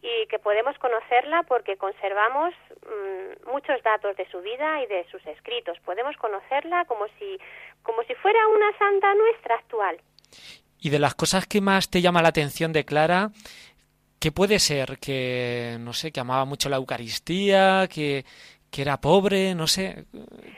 y 0.00 0.26
que 0.28 0.38
podemos 0.38 0.78
conocerla 0.78 1.42
porque 1.44 1.76
conservamos 1.76 2.54
mm, 2.86 3.50
muchos 3.50 3.82
datos 3.82 4.14
de 4.16 4.30
su 4.30 4.40
vida 4.40 4.82
y 4.82 4.86
de 4.86 5.06
sus 5.10 5.26
escritos. 5.26 5.78
Podemos 5.84 6.16
conocerla 6.18 6.84
como 6.84 7.06
si, 7.18 7.38
como 7.82 8.02
si 8.04 8.14
fuera 8.14 8.46
una 8.48 8.78
santa 8.78 9.12
nuestra 9.14 9.56
actual. 9.56 10.00
Y 10.78 10.90
de 10.90 10.98
las 10.98 11.14
cosas 11.14 11.46
que 11.46 11.62
más 11.62 11.90
te 11.90 12.02
llama 12.02 12.20
la 12.20 12.28
atención 12.28 12.72
de 12.72 12.84
Clara, 12.84 13.30
¿qué 14.24 14.32
puede 14.32 14.58
ser? 14.58 14.96
Que, 14.98 15.76
no 15.80 15.92
sé, 15.92 16.10
que 16.10 16.18
amaba 16.20 16.46
mucho 16.46 16.70
la 16.70 16.76
Eucaristía, 16.76 17.86
que, 17.92 18.24
que 18.72 18.80
era 18.80 18.96
pobre, 18.96 19.54
no 19.54 19.66
sé. 19.66 20.06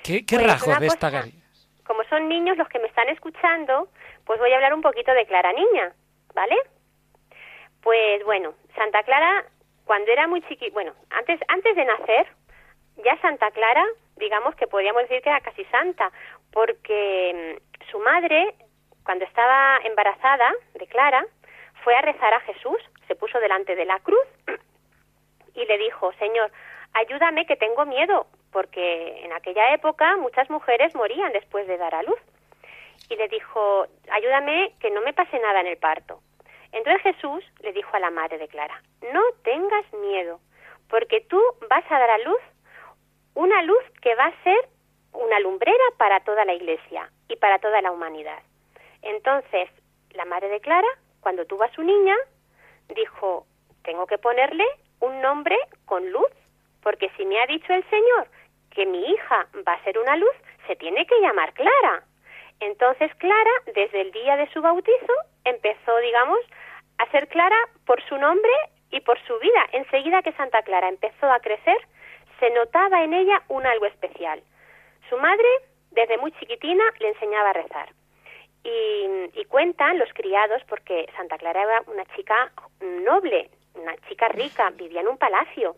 ¿Qué, 0.05 0.25
qué 0.25 0.37
Pues 0.37 0.47
rasgos 0.47 0.79
de 0.79 0.87
esta 0.87 1.11
cosa- 1.11 1.29
Como 1.85 2.05
son 2.05 2.29
niños 2.29 2.57
los 2.57 2.69
que 2.69 2.79
me 2.79 2.87
están 2.87 3.09
escuchando, 3.09 3.89
pues 4.25 4.39
voy 4.39 4.53
a 4.53 4.55
hablar 4.55 4.73
un 4.73 4.83
poquito 4.83 5.13
de 5.13 5.27
Clara 5.27 5.53
Niña, 5.53 5.93
¿vale? 6.33 6.55
Pues 7.83 8.25
bueno, 8.25 8.55
Santa 8.77 9.03
Clara, 9.03 9.45
cuando 9.85 10.13
era 10.13 10.29
muy 10.29 10.43
chiqui, 10.43 10.71
bueno, 10.71 10.93
antes, 11.11 11.41
antes 11.49 11.75
de 11.75 11.85
nacer, 11.87 12.27
ya 13.05 13.21
Santa 13.21 13.51
Clara, 13.51 13.85
digamos 14.17 14.55
que 14.55 14.69
podríamos 14.69 15.03
decir 15.03 15.23
que 15.23 15.29
era 15.31 15.41
casi 15.41 15.65
santa, 15.65 16.13
porque 16.53 17.59
mm, 17.59 17.91
su 17.91 17.99
madre, 17.99 18.55
cuando 19.05 19.25
estaba 19.25 19.79
embarazada 19.85 20.53
de 20.79 20.87
Clara, 20.87 21.27
fue 21.87 21.95
a 21.95 22.03
rezar 22.03 22.35
a 22.35 22.41
Jesús, 22.41 22.79
se 23.07 23.15
puso 23.15 23.39
delante 23.39 23.77
de 23.77 23.85
la 23.85 24.01
cruz 24.01 24.27
y 25.55 25.65
le 25.67 25.79
dijo, 25.79 26.13
Señor, 26.15 26.51
ayúdame 26.95 27.47
que 27.47 27.55
tengo 27.55 27.87
miedo, 27.87 28.27
porque 28.51 29.25
en 29.25 29.33
aquella 29.33 29.73
época 29.73 30.17
muchas 30.17 30.51
mujeres 30.51 30.97
morían 30.97 31.31
después 31.33 31.65
de 31.69 31.79
dar 31.79 31.95
a 31.95 32.03
luz. 32.03 32.19
Y 33.09 33.15
le 33.15 33.29
dijo, 33.29 33.87
ayúdame 34.11 34.75
que 34.81 34.91
no 34.91 35.01
me 35.01 35.13
pase 35.13 35.39
nada 35.39 35.61
en 35.61 35.69
el 35.69 35.77
parto. 35.77 36.19
Entonces 36.73 37.03
Jesús 37.03 37.45
le 37.61 37.73
dijo 37.73 37.97
a 37.97 38.01
la 38.01 38.11
madre 38.11 38.39
de 38.39 38.49
Clara, 38.49 38.83
no 39.13 39.23
tengas 39.45 39.85
miedo, 39.93 40.41
porque 40.89 41.21
tú 41.21 41.41
vas 41.71 41.85
a 41.89 42.01
dar 42.01 42.11
a 42.11 42.19
luz 42.19 42.43
una 43.35 43.63
luz 43.63 43.85
que 44.03 44.17
va 44.17 44.25
a 44.25 44.43
ser 44.43 44.59
una 45.13 45.39
lumbrera 45.39 45.85
para 45.99 46.19
toda 46.19 46.45
la 46.45 46.55
iglesia 46.55 47.13
y 47.29 47.37
para 47.37 47.61
toda 47.61 47.81
la 47.81 47.93
humanidad. 47.93 48.43
Entonces, 49.03 49.71
la 50.15 50.25
madre 50.25 50.49
de 50.49 50.59
Clara, 50.59 50.89
cuando 51.27 51.45
tuvo 51.45 51.65
a 51.65 51.73
su 51.73 51.83
niña, 51.83 52.15
dijo, 52.95 53.49
tengo 53.83 54.07
que 54.07 54.17
ponerle 54.17 54.65
un 55.01 55.21
nombre 55.21 55.57
con 55.85 56.09
luz, 56.13 56.31
porque 56.85 57.11
si 57.17 57.27
me 57.27 57.41
ha 57.41 57.47
dicho 57.49 57.73
el 57.73 57.83
Señor 57.91 58.29
que 58.71 58.87
mi 58.87 59.05
hija 59.11 59.49
va 59.67 59.73
a 59.73 59.83
ser 59.83 59.99
una 59.99 60.17
luz, 60.17 60.31
se 60.69 60.77
tiene 60.77 61.05
que 61.05 61.21
llamar 61.21 61.53
Clara. 61.55 62.05
Entonces 62.61 63.13
Clara, 63.17 63.51
desde 63.75 64.03
el 64.03 64.13
día 64.13 64.37
de 64.37 64.49
su 64.53 64.63
bautizo, 64.63 65.15
empezó, 65.43 65.97
digamos, 65.99 66.39
a 66.99 67.11
ser 67.11 67.27
Clara 67.27 67.59
por 67.87 68.01
su 68.05 68.17
nombre 68.19 68.53
y 68.93 69.01
por 69.01 69.19
su 69.27 69.37
vida. 69.41 69.67
Enseguida 69.73 70.23
que 70.23 70.31
Santa 70.35 70.63
Clara 70.63 70.89
empezó 70.89 71.27
a 71.27 71.41
crecer, 71.41 71.79
se 72.39 72.51
notaba 72.51 73.03
en 73.03 73.13
ella 73.13 73.43
un 73.49 73.67
algo 73.67 73.87
especial. 73.87 74.41
Su 75.11 75.19
madre, 75.19 75.49
desde 75.91 76.19
muy 76.19 76.31
chiquitina, 76.39 76.85
le 77.01 77.09
enseñaba 77.09 77.51
a 77.51 77.55
rezar. 77.55 77.89
Y, 78.67 79.41
y 79.41 79.45
cuentan 79.45 79.97
los 79.97 80.13
criados, 80.13 80.61
porque 80.69 81.09
Santa 81.17 81.39
Clara 81.39 81.63
era 81.63 81.83
una 81.87 82.05
chica 82.17 82.51
noble, 82.81 83.49
una 83.75 83.97
chica 84.09 84.27
rica, 84.29 84.71
vivía 84.71 85.03
en 85.03 85.09
un 85.09 85.19
palacio. 85.19 85.77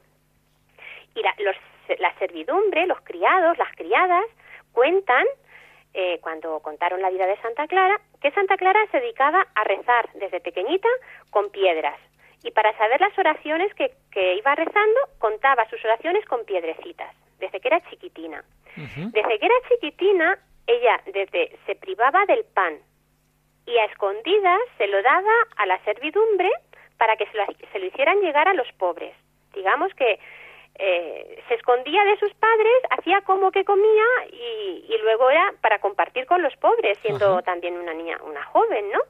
Y 1.14 1.22
la, 1.22 1.34
los, 1.38 1.56
la 1.98 2.14
servidumbre, 2.18 2.86
los 2.86 3.00
criados, 3.02 3.58
las 3.58 3.70
criadas, 3.76 4.24
cuentan, 4.72 5.26
eh, 5.92 6.18
cuando 6.22 6.60
contaron 6.60 7.02
la 7.02 7.10
vida 7.10 7.26
de 7.26 7.36
Santa 7.42 7.66
Clara, 7.66 8.00
que 8.22 8.30
Santa 8.30 8.56
Clara 8.56 8.80
se 8.90 9.00
dedicaba 9.00 9.46
a 9.54 9.64
rezar 9.64 10.08
desde 10.14 10.40
pequeñita 10.40 10.88
con 11.30 11.50
piedras. 11.50 11.98
Y 12.42 12.52
para 12.52 12.76
saber 12.78 13.00
las 13.00 13.18
oraciones 13.18 13.74
que, 13.74 13.92
que 14.12 14.36
iba 14.36 14.54
rezando, 14.54 15.00
contaba 15.18 15.68
sus 15.68 15.84
oraciones 15.84 16.24
con 16.26 16.44
piedrecitas, 16.44 17.14
desde 17.38 17.60
que 17.60 17.68
era 17.68 17.82
chiquitina. 17.90 18.44
Desde 18.76 19.38
que 19.40 19.46
era 19.46 19.54
chiquitina, 19.68 20.38
ella 20.68 21.00
desde 21.06 21.58
se 21.66 21.74
privaba 21.74 22.24
del 22.26 22.44
pan 22.44 22.78
y 23.66 23.76
a 23.76 23.84
escondidas 23.86 24.60
se 24.76 24.86
lo 24.86 25.02
daba 25.02 25.34
a 25.56 25.66
la 25.66 25.82
servidumbre 25.84 26.50
para 26.96 27.16
que 27.16 27.26
se 27.26 27.36
lo, 27.36 27.44
se 27.72 27.78
lo 27.78 27.86
hicieran 27.86 28.20
llegar 28.20 28.46
a 28.48 28.54
los 28.54 28.70
pobres. 28.78 29.14
Digamos 29.54 29.92
que 29.94 30.20
eh, 30.80 31.42
se 31.48 31.54
escondía 31.54 32.04
de 32.04 32.18
sus 32.18 32.32
padres, 32.34 32.74
hacía 32.90 33.20
como 33.22 33.50
que 33.50 33.64
comía 33.64 34.04
y, 34.30 34.84
y 34.88 34.98
luego 35.02 35.28
era 35.30 35.52
para 35.60 35.80
compartir 35.80 36.26
con 36.26 36.42
los 36.42 36.54
pobres, 36.56 36.98
siendo 36.98 37.32
Ajá. 37.32 37.42
también 37.42 37.76
una 37.76 37.94
niña, 37.94 38.18
una 38.24 38.44
joven, 38.44 38.84
¿no? 38.92 39.00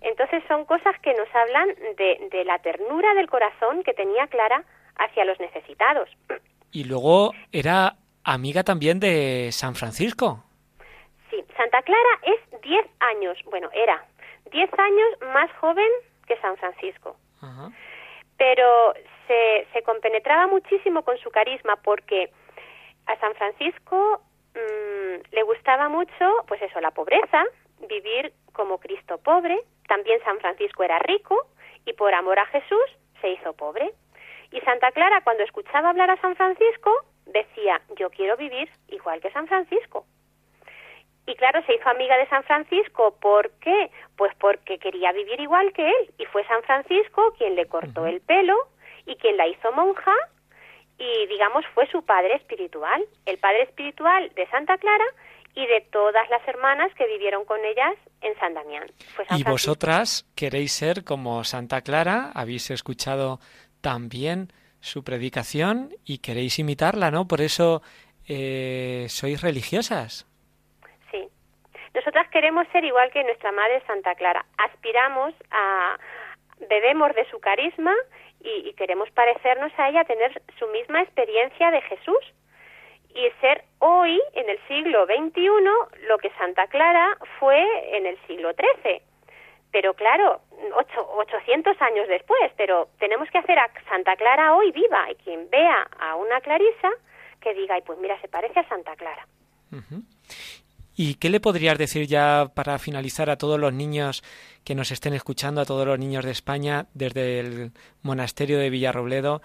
Entonces 0.00 0.42
son 0.48 0.64
cosas 0.64 0.98
que 1.00 1.12
nos 1.12 1.28
hablan 1.34 1.68
de, 1.98 2.28
de 2.30 2.44
la 2.46 2.58
ternura 2.60 3.12
del 3.12 3.28
corazón 3.28 3.82
que 3.82 3.92
tenía 3.92 4.26
Clara 4.28 4.64
hacia 4.96 5.26
los 5.26 5.38
necesitados. 5.40 6.08
Y 6.72 6.84
luego 6.84 7.34
era 7.52 7.96
amiga 8.24 8.64
también 8.64 8.98
de 8.98 9.50
San 9.52 9.74
Francisco. 9.74 10.42
Sí, 11.30 11.44
Santa 11.56 11.82
Clara 11.82 12.18
es 12.22 12.60
10 12.62 12.86
años, 13.00 13.38
bueno, 13.46 13.68
era 13.72 14.04
10 14.50 14.70
años 14.78 15.08
más 15.34 15.50
joven 15.60 15.88
que 16.26 16.36
San 16.38 16.56
Francisco. 16.56 17.16
Pero 18.36 18.94
se, 19.26 19.66
se 19.72 19.82
compenetraba 19.82 20.46
muchísimo 20.46 21.02
con 21.02 21.18
su 21.18 21.30
carisma 21.30 21.76
porque 21.76 22.30
a 23.06 23.16
San 23.18 23.34
Francisco 23.34 24.22
mm, 24.54 25.34
le 25.34 25.42
gustaba 25.42 25.88
mucho, 25.88 26.44
pues 26.46 26.62
eso, 26.62 26.80
la 26.80 26.90
pobreza, 26.92 27.44
vivir 27.88 28.32
como 28.52 28.78
Cristo 28.78 29.18
pobre. 29.18 29.58
También 29.88 30.20
San 30.24 30.38
Francisco 30.38 30.82
era 30.82 30.98
rico 30.98 31.46
y 31.84 31.92
por 31.94 32.12
amor 32.14 32.38
a 32.38 32.46
Jesús 32.46 32.98
se 33.20 33.30
hizo 33.30 33.54
pobre. 33.54 33.92
Y 34.50 34.60
Santa 34.60 34.92
Clara, 34.92 35.20
cuando 35.22 35.42
escuchaba 35.42 35.90
hablar 35.90 36.10
a 36.10 36.20
San 36.20 36.36
Francisco, 36.36 36.90
decía, 37.26 37.80
yo 37.96 38.10
quiero 38.10 38.36
vivir 38.36 38.70
igual 38.88 39.20
que 39.20 39.30
San 39.30 39.46
Francisco. 39.46 40.06
Y 41.28 41.34
claro, 41.34 41.60
se 41.66 41.74
hizo 41.74 41.86
amiga 41.90 42.16
de 42.16 42.26
San 42.28 42.42
Francisco. 42.44 43.14
¿Por 43.20 43.50
qué? 43.60 43.90
Pues 44.16 44.32
porque 44.40 44.78
quería 44.78 45.12
vivir 45.12 45.38
igual 45.40 45.74
que 45.74 45.86
él. 45.86 46.10
Y 46.16 46.24
fue 46.24 46.42
San 46.46 46.62
Francisco 46.62 47.34
quien 47.36 47.54
le 47.54 47.66
cortó 47.66 48.06
el 48.06 48.22
pelo 48.22 48.56
y 49.04 49.14
quien 49.16 49.36
la 49.36 49.46
hizo 49.46 49.70
monja 49.72 50.14
y, 50.98 51.26
digamos, 51.26 51.66
fue 51.74 51.86
su 51.90 52.02
padre 52.02 52.34
espiritual. 52.36 53.04
El 53.26 53.36
padre 53.36 53.64
espiritual 53.64 54.32
de 54.34 54.46
Santa 54.48 54.78
Clara 54.78 55.04
y 55.54 55.66
de 55.66 55.82
todas 55.92 56.28
las 56.30 56.46
hermanas 56.48 56.90
que 56.94 57.06
vivieron 57.06 57.44
con 57.44 57.62
ellas 57.62 57.94
en 58.22 58.34
San 58.38 58.54
Damián. 58.54 58.86
Fue 59.14 59.26
San 59.26 59.38
Y 59.38 59.42
Francisco. 59.42 59.50
vosotras 59.50 60.26
queréis 60.34 60.72
ser 60.72 61.04
como 61.04 61.44
Santa 61.44 61.82
Clara, 61.82 62.30
habéis 62.34 62.70
escuchado 62.70 63.38
también 63.82 64.50
su 64.80 65.04
predicación 65.04 65.90
y 66.06 66.18
queréis 66.18 66.58
imitarla, 66.58 67.10
¿no? 67.10 67.28
Por 67.28 67.42
eso 67.42 67.82
eh, 68.26 69.06
sois 69.10 69.42
religiosas. 69.42 70.24
Nosotras 71.98 72.28
queremos 72.28 72.64
ser 72.68 72.84
igual 72.84 73.10
que 73.10 73.24
nuestra 73.24 73.50
madre 73.50 73.82
Santa 73.84 74.14
Clara. 74.14 74.46
Aspiramos 74.56 75.34
a 75.50 75.98
bebemos 76.68 77.12
de 77.16 77.28
su 77.28 77.40
carisma 77.40 77.92
y, 78.40 78.68
y 78.68 78.72
queremos 78.74 79.10
parecernos 79.10 79.72
a 79.76 79.88
ella, 79.88 80.04
tener 80.04 80.40
su 80.60 80.68
misma 80.68 81.02
experiencia 81.02 81.72
de 81.72 81.80
Jesús 81.82 82.20
y 83.16 83.28
ser 83.40 83.64
hoy, 83.80 84.22
en 84.34 84.48
el 84.48 84.60
siglo 84.68 85.06
XXI, 85.06 86.06
lo 86.06 86.18
que 86.18 86.30
Santa 86.38 86.68
Clara 86.68 87.18
fue 87.40 87.66
en 87.96 88.06
el 88.06 88.16
siglo 88.28 88.52
XIII. 88.52 89.02
Pero 89.72 89.94
claro, 89.94 90.40
ocho, 90.76 91.10
800 91.16 91.82
años 91.82 92.06
después, 92.06 92.52
pero 92.56 92.90
tenemos 93.00 93.28
que 93.30 93.38
hacer 93.38 93.58
a 93.58 93.72
Santa 93.88 94.14
Clara 94.14 94.54
hoy 94.54 94.70
viva 94.70 95.10
y 95.10 95.16
quien 95.16 95.50
vea 95.50 95.88
a 95.98 96.14
una 96.14 96.40
Clarisa 96.42 96.90
que 97.40 97.54
diga, 97.54 97.74
ay, 97.74 97.82
pues 97.84 97.98
mira, 97.98 98.20
se 98.20 98.28
parece 98.28 98.60
a 98.60 98.68
Santa 98.68 98.94
Clara. 98.94 99.26
¿Y 101.00 101.14
qué 101.14 101.30
le 101.30 101.38
podrías 101.38 101.78
decir 101.78 102.08
ya 102.08 102.46
para 102.56 102.76
finalizar 102.80 103.30
a 103.30 103.38
todos 103.38 103.56
los 103.56 103.72
niños 103.72 104.24
que 104.64 104.74
nos 104.74 104.90
estén 104.90 105.14
escuchando, 105.14 105.60
a 105.60 105.64
todos 105.64 105.86
los 105.86 105.96
niños 105.96 106.24
de 106.24 106.32
España, 106.32 106.86
desde 106.92 107.38
el 107.38 107.70
monasterio 108.02 108.58
de 108.58 108.68
Villarrobledo, 108.68 109.40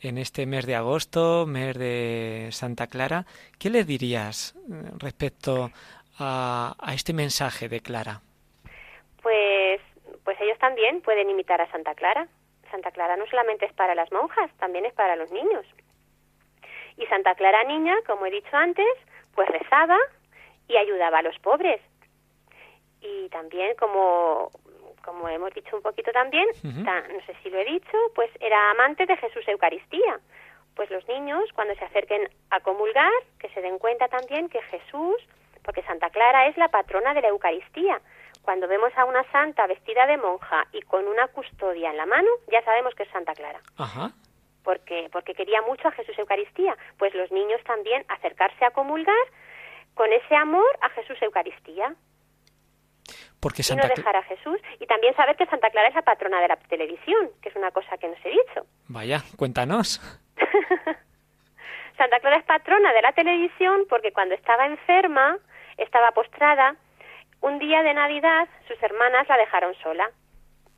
en 0.00 0.18
este 0.18 0.46
mes 0.46 0.66
de 0.66 0.76
agosto, 0.76 1.46
mes 1.46 1.76
de 1.76 2.46
Santa 2.52 2.86
Clara? 2.86 3.26
¿Qué 3.58 3.70
les 3.70 3.88
dirías 3.88 4.54
eh, 4.54 4.92
respecto 4.98 5.72
a, 6.16 6.76
a 6.78 6.94
este 6.94 7.12
mensaje 7.12 7.68
de 7.68 7.80
Clara? 7.80 8.20
Pues, 9.20 9.80
pues 10.22 10.40
ellos 10.40 10.58
también 10.60 11.00
pueden 11.00 11.28
imitar 11.28 11.60
a 11.60 11.68
Santa 11.72 11.96
Clara. 11.96 12.28
Santa 12.70 12.92
Clara 12.92 13.16
no 13.16 13.26
solamente 13.26 13.66
es 13.66 13.72
para 13.72 13.96
las 13.96 14.12
monjas, 14.12 14.48
también 14.60 14.84
es 14.84 14.92
para 14.92 15.16
los 15.16 15.32
niños. 15.32 15.66
Y 16.96 17.04
Santa 17.06 17.34
Clara 17.34 17.64
niña, 17.64 17.96
como 18.06 18.26
he 18.26 18.30
dicho 18.30 18.56
antes, 18.56 18.86
pues 19.34 19.48
rezaba 19.48 19.98
y 20.68 20.76
ayudaba 20.76 21.18
a 21.18 21.22
los 21.22 21.38
pobres. 21.40 21.80
Y 23.00 23.28
también, 23.28 23.74
como, 23.76 24.50
como 25.04 25.28
hemos 25.28 25.52
dicho 25.52 25.76
un 25.76 25.82
poquito 25.82 26.10
también, 26.12 26.46
ta- 26.84 27.06
no 27.08 27.20
sé 27.26 27.34
si 27.42 27.50
lo 27.50 27.58
he 27.58 27.64
dicho, 27.64 27.96
pues 28.14 28.30
era 28.40 28.70
amante 28.70 29.04
de 29.06 29.16
Jesús 29.16 29.46
Eucaristía. 29.48 30.20
Pues 30.74 30.90
los 30.90 31.06
niños, 31.06 31.44
cuando 31.54 31.74
se 31.76 31.84
acerquen 31.84 32.28
a 32.50 32.60
comulgar, 32.60 33.12
que 33.38 33.48
se 33.50 33.60
den 33.60 33.78
cuenta 33.78 34.08
también 34.08 34.48
que 34.48 34.60
Jesús, 34.62 35.16
porque 35.62 35.82
Santa 35.82 36.10
Clara 36.10 36.46
es 36.48 36.56
la 36.56 36.68
patrona 36.68 37.14
de 37.14 37.20
la 37.22 37.28
Eucaristía, 37.28 38.00
cuando 38.42 38.66
vemos 38.68 38.92
a 38.96 39.04
una 39.04 39.22
santa 39.30 39.66
vestida 39.66 40.06
de 40.06 40.16
monja 40.18 40.66
y 40.72 40.82
con 40.82 41.06
una 41.06 41.28
custodia 41.28 41.90
en 41.90 41.96
la 41.96 42.06
mano, 42.06 42.28
ya 42.50 42.62
sabemos 42.64 42.94
que 42.94 43.04
es 43.04 43.08
Santa 43.10 43.34
Clara. 43.34 43.60
Ajá. 43.78 44.10
Porque, 44.64 45.08
porque 45.12 45.34
quería 45.34 45.62
mucho 45.62 45.88
a 45.88 45.92
Jesús 45.92 46.18
Eucaristía. 46.18 46.76
Pues 46.98 47.14
los 47.14 47.30
niños 47.30 47.62
también 47.64 48.04
acercarse 48.08 48.64
a 48.64 48.70
comulgar 48.70 49.14
con 49.94 50.12
ese 50.12 50.34
amor 50.36 50.66
a 50.80 50.88
Jesús 50.90 51.16
Eucaristía. 51.22 51.94
Porque 53.40 53.60
y 53.62 53.64
Santa 53.64 53.88
no 53.88 53.94
Cla- 53.94 53.96
dejar 53.96 54.16
a 54.16 54.22
Jesús. 54.22 54.58
Y 54.80 54.86
también 54.86 55.14
saber 55.16 55.36
que 55.36 55.46
Santa 55.46 55.70
Clara 55.70 55.88
es 55.88 55.94
la 55.94 56.02
patrona 56.02 56.40
de 56.40 56.48
la 56.48 56.56
televisión, 56.56 57.30
que 57.42 57.50
es 57.50 57.56
una 57.56 57.70
cosa 57.70 57.96
que 57.98 58.06
no 58.08 58.14
os 58.14 58.24
he 58.24 58.30
dicho. 58.30 58.66
Vaya, 58.88 59.20
cuéntanos. 59.36 60.00
Santa 61.96 62.20
Clara 62.20 62.36
es 62.38 62.44
patrona 62.44 62.92
de 62.92 63.02
la 63.02 63.12
televisión 63.12 63.84
porque 63.88 64.12
cuando 64.12 64.34
estaba 64.34 64.66
enferma, 64.66 65.38
estaba 65.76 66.10
postrada, 66.12 66.76
un 67.40 67.58
día 67.58 67.82
de 67.82 67.94
Navidad 67.94 68.48
sus 68.66 68.82
hermanas 68.82 69.28
la 69.28 69.36
dejaron 69.36 69.74
sola 69.76 70.10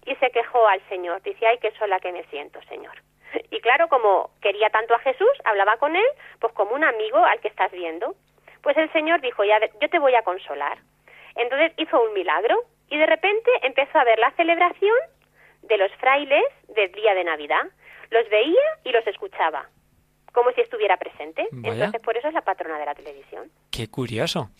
y 0.04 0.14
se 0.16 0.30
quejó 0.30 0.66
al 0.68 0.80
Señor. 0.88 1.22
Dice, 1.22 1.46
ay, 1.46 1.58
qué 1.58 1.70
sola 1.78 2.00
que 2.00 2.12
me 2.12 2.24
siento, 2.24 2.60
Señor. 2.68 2.94
Y 3.50 3.60
claro, 3.60 3.88
como 3.88 4.30
quería 4.40 4.70
tanto 4.70 4.94
a 4.94 4.98
Jesús, 5.00 5.28
hablaba 5.44 5.76
con 5.78 5.94
él, 5.96 6.06
pues 6.40 6.52
como 6.54 6.74
un 6.74 6.84
amigo 6.84 7.18
al 7.24 7.40
que 7.40 7.48
estás 7.48 7.70
viendo. 7.72 8.14
Pues 8.66 8.76
el 8.78 8.92
Señor 8.92 9.20
dijo, 9.20 9.44
ya, 9.44 9.60
yo 9.80 9.88
te 9.88 10.00
voy 10.00 10.16
a 10.16 10.22
consolar. 10.22 10.78
Entonces 11.36 11.70
hizo 11.76 12.02
un 12.02 12.12
milagro 12.14 12.64
y 12.90 12.98
de 12.98 13.06
repente 13.06 13.48
empezó 13.62 13.96
a 13.96 14.02
ver 14.02 14.18
la 14.18 14.32
celebración 14.32 14.96
de 15.62 15.78
los 15.78 15.92
frailes 16.00 16.42
del 16.74 16.90
día 16.90 17.14
de 17.14 17.22
Navidad. 17.22 17.62
Los 18.10 18.28
veía 18.28 18.58
y 18.82 18.90
los 18.90 19.06
escuchaba, 19.06 19.70
como 20.32 20.50
si 20.50 20.62
estuviera 20.62 20.96
presente. 20.96 21.46
Vaya. 21.52 21.74
Entonces 21.74 22.00
por 22.00 22.16
eso 22.16 22.26
es 22.26 22.34
la 22.34 22.40
patrona 22.40 22.76
de 22.76 22.86
la 22.86 22.96
televisión. 22.96 23.52
Qué 23.70 23.86
curioso. 23.88 24.50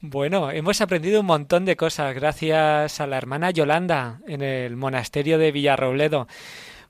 Bueno, 0.00 0.52
hemos 0.52 0.80
aprendido 0.80 1.18
un 1.18 1.26
montón 1.26 1.64
de 1.64 1.74
cosas 1.74 2.14
gracias 2.14 3.00
a 3.00 3.08
la 3.08 3.18
hermana 3.18 3.50
Yolanda 3.50 4.20
en 4.28 4.42
el 4.42 4.76
monasterio 4.76 5.36
de 5.36 5.50
Villarrobledo. 5.50 6.28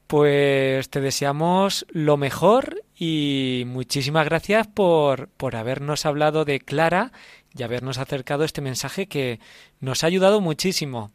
Pues 0.06 0.90
te 0.90 1.00
deseamos 1.00 1.86
lo 1.88 2.18
mejor 2.18 2.77
y 2.98 3.62
muchísimas 3.66 4.24
gracias 4.24 4.66
por, 4.66 5.28
por 5.36 5.54
habernos 5.54 6.04
hablado 6.04 6.44
de 6.44 6.58
Clara 6.58 7.12
y 7.56 7.62
habernos 7.62 7.98
acercado 7.98 8.42
este 8.42 8.60
mensaje 8.60 9.06
que 9.06 9.38
nos 9.80 10.02
ha 10.02 10.08
ayudado 10.08 10.40
muchísimo. 10.40 11.12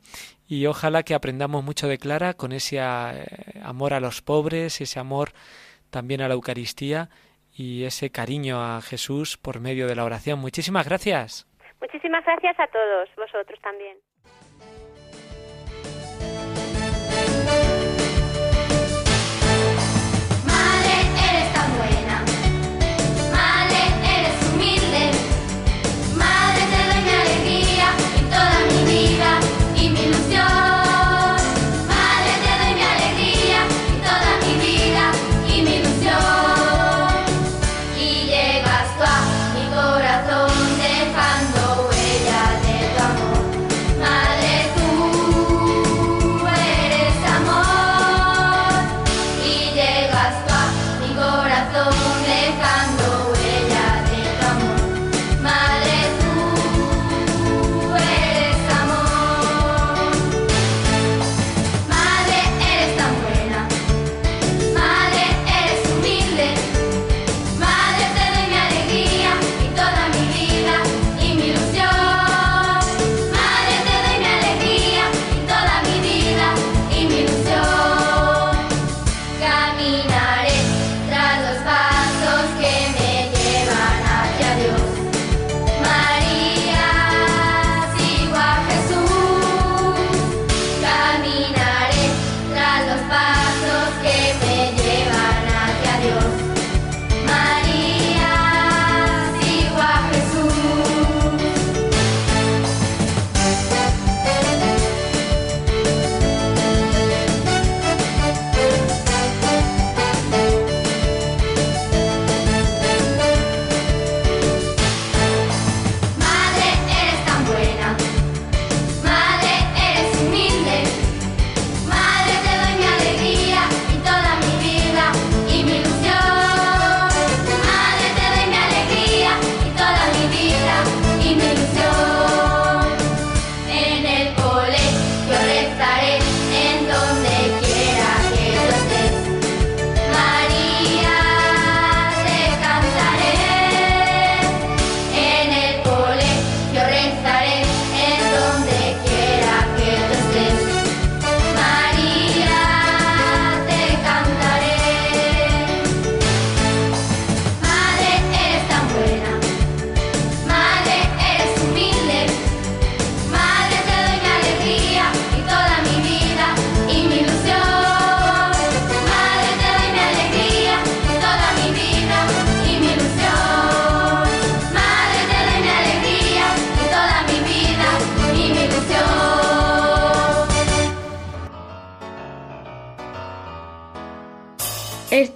Y 0.47 0.65
ojalá 0.67 1.03
que 1.03 1.13
aprendamos 1.13 1.63
mucho 1.63 1.87
de 1.87 1.97
Clara 1.97 2.35
con 2.35 2.53
ese 2.53 2.77
eh, 2.77 3.25
amor 3.63 3.93
a 3.93 3.99
los 3.99 4.21
pobres, 4.21 4.79
ese 4.79 4.99
amor 4.99 5.31
también 5.89 6.21
a 6.21 6.27
la 6.29 6.35
Eucaristía 6.35 7.09
y 7.53 7.83
ese 7.83 8.11
cariño 8.11 8.63
a 8.63 8.81
Jesús 8.81 9.37
por 9.37 9.59
medio 9.59 9.87
de 9.87 9.95
la 9.95 10.05
oración. 10.05 10.39
Muchísimas 10.39 10.87
gracias. 10.87 11.47
Muchísimas 11.81 12.23
gracias 12.23 12.57
a 12.59 12.67
todos 12.67 13.09
vosotros 13.17 13.59
también. 13.61 13.97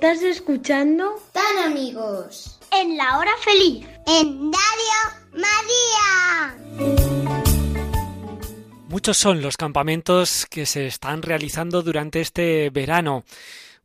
¿Estás 0.08 0.24
escuchando? 0.24 1.16
Tan 1.34 1.70
amigos. 1.70 2.62
En 2.72 2.96
la 2.96 3.18
hora 3.18 3.32
feliz. 3.44 3.86
En 4.06 4.54
Radio 4.54 5.00
María. 5.34 6.56
Muchos 8.88 9.18
son 9.18 9.42
los 9.42 9.58
campamentos 9.58 10.46
que 10.50 10.66
se 10.66 10.88
están 10.88 11.22
realizando 11.22 11.82
durante 11.82 12.22
este 12.22 12.70
verano. 12.70 13.26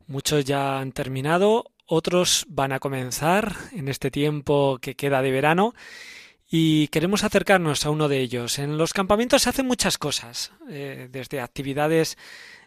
Muchos 0.07 0.45
ya 0.45 0.79
han 0.79 0.93
terminado, 0.93 1.65
otros 1.87 2.45
van 2.47 2.71
a 2.71 2.79
comenzar 2.79 3.53
en 3.73 3.89
este 3.89 4.09
tiempo 4.09 4.79
que 4.81 4.95
queda 4.95 5.21
de 5.21 5.31
verano 5.31 5.73
y 6.49 6.87
queremos 6.87 7.25
acercarnos 7.25 7.85
a 7.85 7.89
uno 7.89 8.07
de 8.07 8.21
ellos. 8.21 8.59
En 8.59 8.77
los 8.77 8.93
campamentos 8.93 9.41
se 9.41 9.49
hacen 9.49 9.67
muchas 9.67 9.97
cosas, 9.97 10.53
eh, 10.69 11.09
desde 11.11 11.41
actividades 11.41 12.17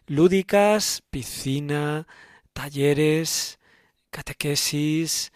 lúdicas, 0.06 1.02
piscina, 1.08 2.06
talleres, 2.56 3.58
catequesis, 4.10 5.30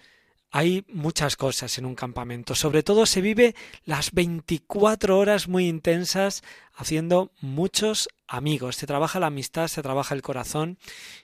hay 0.50 0.84
muchas 0.88 1.36
cosas 1.36 1.76
en 1.76 1.84
un 1.84 1.94
campamento. 1.94 2.54
Sobre 2.54 2.82
todo 2.82 3.04
se 3.04 3.20
vive 3.20 3.54
las 3.84 4.12
24 4.12 5.18
horas 5.18 5.46
muy 5.46 5.68
intensas 5.68 6.42
haciendo 6.74 7.30
muchos 7.42 8.08
amigos. 8.26 8.76
Se 8.76 8.86
trabaja 8.86 9.20
la 9.20 9.26
amistad, 9.26 9.68
se 9.68 9.82
trabaja 9.82 10.14
el 10.14 10.22
corazón 10.22 10.78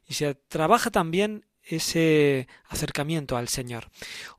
y 0.06 0.14
se 0.14 0.34
trabaja 0.34 0.90
también 0.90 1.46
ese 1.62 2.46
acercamiento 2.68 3.38
al 3.38 3.48
Señor. 3.48 3.88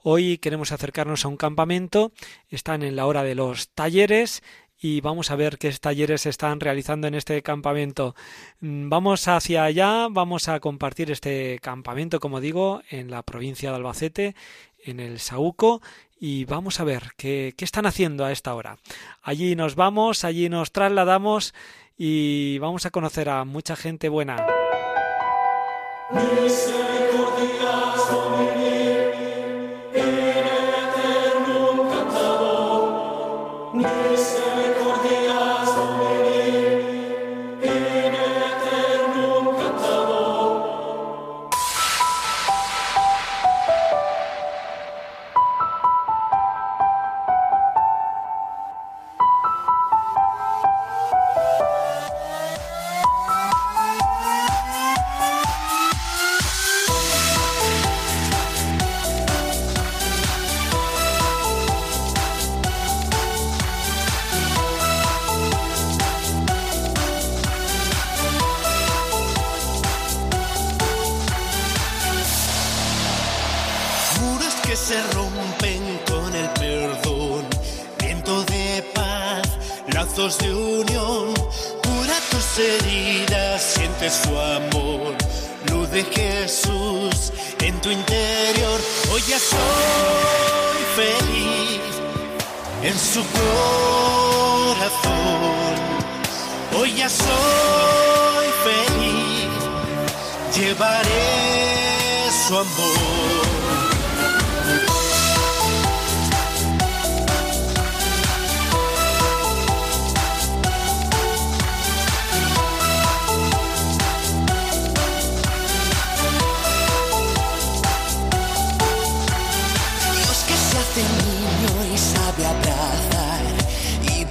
Hoy 0.03 0.37
queremos 0.37 0.71
acercarnos 0.71 1.25
a 1.25 1.27
un 1.27 1.37
campamento, 1.37 2.13
están 2.49 2.83
en 2.83 2.95
la 2.95 3.07
hora 3.07 3.23
de 3.23 3.35
los 3.35 3.69
talleres 3.69 4.43
y 4.79 5.01
vamos 5.01 5.31
a 5.31 5.35
ver 5.35 5.57
qué 5.57 5.71
talleres 5.71 6.21
se 6.21 6.29
están 6.29 6.59
realizando 6.59 7.07
en 7.07 7.15
este 7.15 7.41
campamento. 7.41 8.15
Mm, 8.59 8.89
vamos 8.89 9.27
hacia 9.27 9.63
allá, 9.63 10.07
vamos 10.09 10.47
a 10.47 10.59
compartir 10.59 11.11
este 11.11 11.59
campamento, 11.61 12.19
como 12.19 12.39
digo, 12.39 12.81
en 12.89 13.09
la 13.09 13.23
provincia 13.23 13.69
de 13.69 13.75
Albacete, 13.75 14.35
en 14.83 14.99
el 14.99 15.19
Saúco, 15.19 15.81
y 16.19 16.45
vamos 16.45 16.79
a 16.79 16.83
ver 16.83 17.11
qué, 17.17 17.53
qué 17.57 17.65
están 17.65 17.85
haciendo 17.85 18.25
a 18.25 18.31
esta 18.31 18.53
hora. 18.53 18.77
Allí 19.21 19.55
nos 19.55 19.75
vamos, 19.75 20.23
allí 20.23 20.49
nos 20.49 20.71
trasladamos 20.71 21.53
y 21.97 22.59
vamos 22.59 22.85
a 22.85 22.91
conocer 22.91 23.29
a 23.29 23.43
mucha 23.45 23.75
gente 23.75 24.09
buena. 24.09 24.45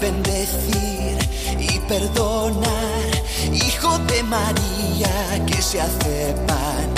Bendecir 0.01 1.19
y 1.59 1.79
perdonar. 1.81 3.11
Hijo 3.53 3.99
de 4.11 4.23
María 4.23 5.45
que 5.47 5.61
se 5.63 5.81
hace 5.81 6.35
pan, 6.47 6.95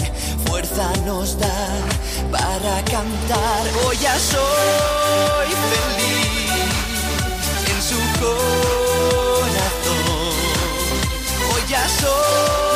fuerza 0.47 0.91
nos 1.05 1.39
da 1.39 1.69
para 2.31 2.85
cantar. 2.85 3.63
Hoy 3.87 3.97
ya 3.99 4.19
soy 4.19 5.49
feliz 5.73 6.51
en 7.73 7.83
su 7.83 8.01
corazón. 8.21 9.59
Hoy 11.53 11.63
ya 11.69 11.89
soy 11.89 12.67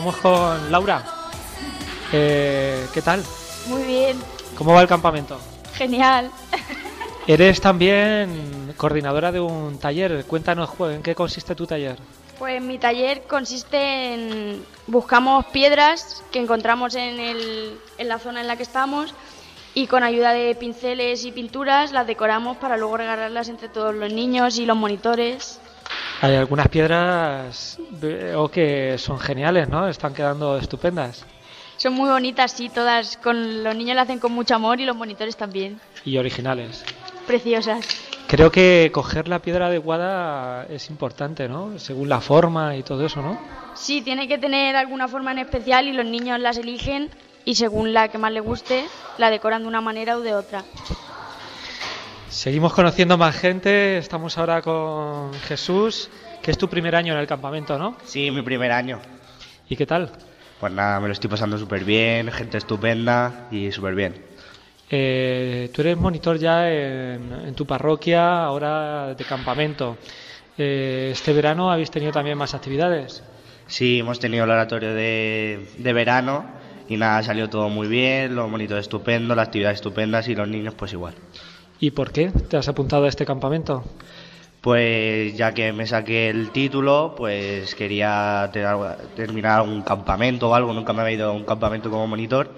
Estamos 0.00 0.16
con 0.22 0.72
Laura. 0.72 1.04
Eh, 2.10 2.86
¿Qué 2.94 3.02
tal? 3.02 3.22
Muy 3.66 3.82
bien, 3.82 4.18
¿Cómo 4.56 4.72
va 4.72 4.80
el 4.80 4.88
campamento? 4.88 5.38
genial. 5.74 6.30
Eres 7.26 7.60
también 7.60 8.72
coordinadora 8.78 9.30
de 9.30 9.40
un 9.40 9.78
taller. 9.78 10.24
Cuéntanos, 10.24 10.70
¿en 10.90 11.02
qué 11.02 11.14
consiste 11.14 11.54
tu 11.54 11.66
taller? 11.66 11.98
Pues 12.38 12.62
mi 12.62 12.78
taller 12.78 13.24
consiste 13.28 14.14
en 14.14 14.64
buscamos 14.86 15.44
piedras 15.52 16.22
que 16.32 16.38
encontramos 16.40 16.94
en, 16.94 17.20
el- 17.20 17.78
en 17.98 18.08
la 18.08 18.18
zona 18.18 18.40
en 18.40 18.46
la 18.46 18.56
que 18.56 18.62
estamos 18.62 19.12
y 19.74 19.86
con 19.86 20.02
ayuda 20.02 20.32
de 20.32 20.54
pinceles 20.54 21.26
y 21.26 21.32
pinturas 21.32 21.92
las 21.92 22.06
decoramos 22.06 22.56
para 22.56 22.78
luego 22.78 22.96
regalarlas 22.96 23.50
entre 23.50 23.68
todos 23.68 23.94
los 23.94 24.10
niños 24.10 24.56
y 24.58 24.64
los 24.64 24.78
monitores. 24.78 25.59
Hay 26.22 26.34
algunas 26.36 26.68
piedras 26.68 27.78
veo 27.92 28.50
que 28.50 28.98
son 28.98 29.18
geniales, 29.18 29.68
¿no? 29.68 29.88
Están 29.88 30.12
quedando 30.12 30.58
estupendas 30.58 31.24
Son 31.78 31.94
muy 31.94 32.10
bonitas, 32.10 32.52
sí, 32.52 32.68
todas. 32.68 33.16
Con 33.16 33.64
los 33.64 33.74
niños 33.74 33.96
las 33.96 34.04
hacen 34.04 34.18
con 34.18 34.32
mucho 34.32 34.54
amor 34.54 34.80
y 34.80 34.84
los 34.84 34.96
monitores 34.96 35.36
también. 35.36 35.80
y 36.04 36.18
originales. 36.18 36.84
Preciosas. 37.26 37.86
Creo 38.26 38.52
que 38.52 38.90
coger 38.92 39.28
la 39.28 39.40
piedra 39.40 39.66
adecuada 39.66 40.64
es 40.66 40.90
importante, 40.90 41.48
¿no? 41.48 41.78
Según 41.78 42.08
la 42.08 42.20
forma 42.20 42.76
y 42.76 42.82
todo 42.82 43.04
eso, 43.04 43.22
¿no? 43.22 43.38
Sí, 43.74 44.02
tiene 44.02 44.28
que 44.28 44.38
tener 44.38 44.76
alguna 44.76 45.08
forma 45.08 45.32
en 45.32 45.38
especial 45.38 45.88
y 45.88 45.92
los 45.92 46.06
niños 46.06 46.38
las 46.38 46.58
eligen 46.58 47.10
y 47.44 47.54
según 47.54 47.92
la 47.92 48.08
que 48.08 48.18
más 48.18 48.30
les 48.32 48.44
guste, 48.44 48.84
la 49.18 49.30
decoran 49.30 49.62
de 49.62 49.68
una 49.68 49.80
manera 49.80 50.18
u 50.18 50.20
de 50.20 50.34
otra. 50.34 50.64
Seguimos 52.30 52.72
conociendo 52.72 53.18
más 53.18 53.36
gente. 53.36 53.98
Estamos 53.98 54.38
ahora 54.38 54.62
con 54.62 55.34
Jesús, 55.48 56.08
que 56.40 56.52
es 56.52 56.58
tu 56.58 56.68
primer 56.68 56.94
año 56.94 57.12
en 57.12 57.18
el 57.18 57.26
campamento, 57.26 57.76
¿no? 57.76 57.96
Sí, 58.04 58.30
mi 58.30 58.42
primer 58.42 58.70
año. 58.70 59.00
¿Y 59.68 59.74
qué 59.74 59.84
tal? 59.84 60.12
Pues 60.60 60.72
nada, 60.72 61.00
me 61.00 61.08
lo 61.08 61.12
estoy 61.12 61.28
pasando 61.28 61.58
súper 61.58 61.82
bien, 61.84 62.30
gente 62.30 62.58
estupenda 62.58 63.48
y 63.50 63.72
súper 63.72 63.96
bien. 63.96 64.14
Eh, 64.90 65.70
tú 65.74 65.80
eres 65.82 65.96
monitor 65.96 66.38
ya 66.38 66.70
en, 66.70 67.32
en 67.32 67.54
tu 67.54 67.66
parroquia, 67.66 68.44
ahora 68.44 69.14
de 69.14 69.24
campamento. 69.24 69.96
Eh, 70.56 71.10
este 71.12 71.32
verano 71.32 71.72
habéis 71.72 71.90
tenido 71.90 72.12
también 72.12 72.38
más 72.38 72.54
actividades. 72.54 73.24
Sí, 73.66 73.98
hemos 73.98 74.20
tenido 74.20 74.44
el 74.44 74.50
oratorio 74.50 74.94
de, 74.94 75.68
de 75.78 75.92
verano 75.92 76.44
y 76.88 76.96
nada, 76.96 77.22
salió 77.22 77.48
todo 77.48 77.68
muy 77.68 77.88
bien, 77.88 78.34
los 78.34 78.48
monitores 78.48 78.82
estupendos, 78.82 79.36
las 79.36 79.48
actividades 79.48 79.76
estupendas 79.76 80.28
y 80.28 80.34
los 80.36 80.48
niños 80.48 80.74
pues 80.74 80.92
igual. 80.92 81.14
¿Y 81.80 81.90
por 81.92 82.12
qué 82.12 82.30
te 82.30 82.56
has 82.56 82.68
apuntado 82.68 83.04
a 83.04 83.08
este 83.08 83.24
campamento? 83.24 83.82
Pues 84.60 85.34
ya 85.36 85.54
que 85.54 85.72
me 85.72 85.86
saqué 85.86 86.28
el 86.28 86.50
título, 86.50 87.14
pues 87.16 87.74
quería 87.74 88.50
tener- 88.52 88.76
terminar 89.16 89.62
un 89.62 89.80
campamento 89.82 90.50
o 90.50 90.54
algo, 90.54 90.74
nunca 90.74 90.92
me 90.92 91.00
había 91.00 91.14
ido 91.14 91.30
a 91.30 91.32
un 91.32 91.44
campamento 91.44 91.88
como 91.90 92.06
monitor 92.06 92.50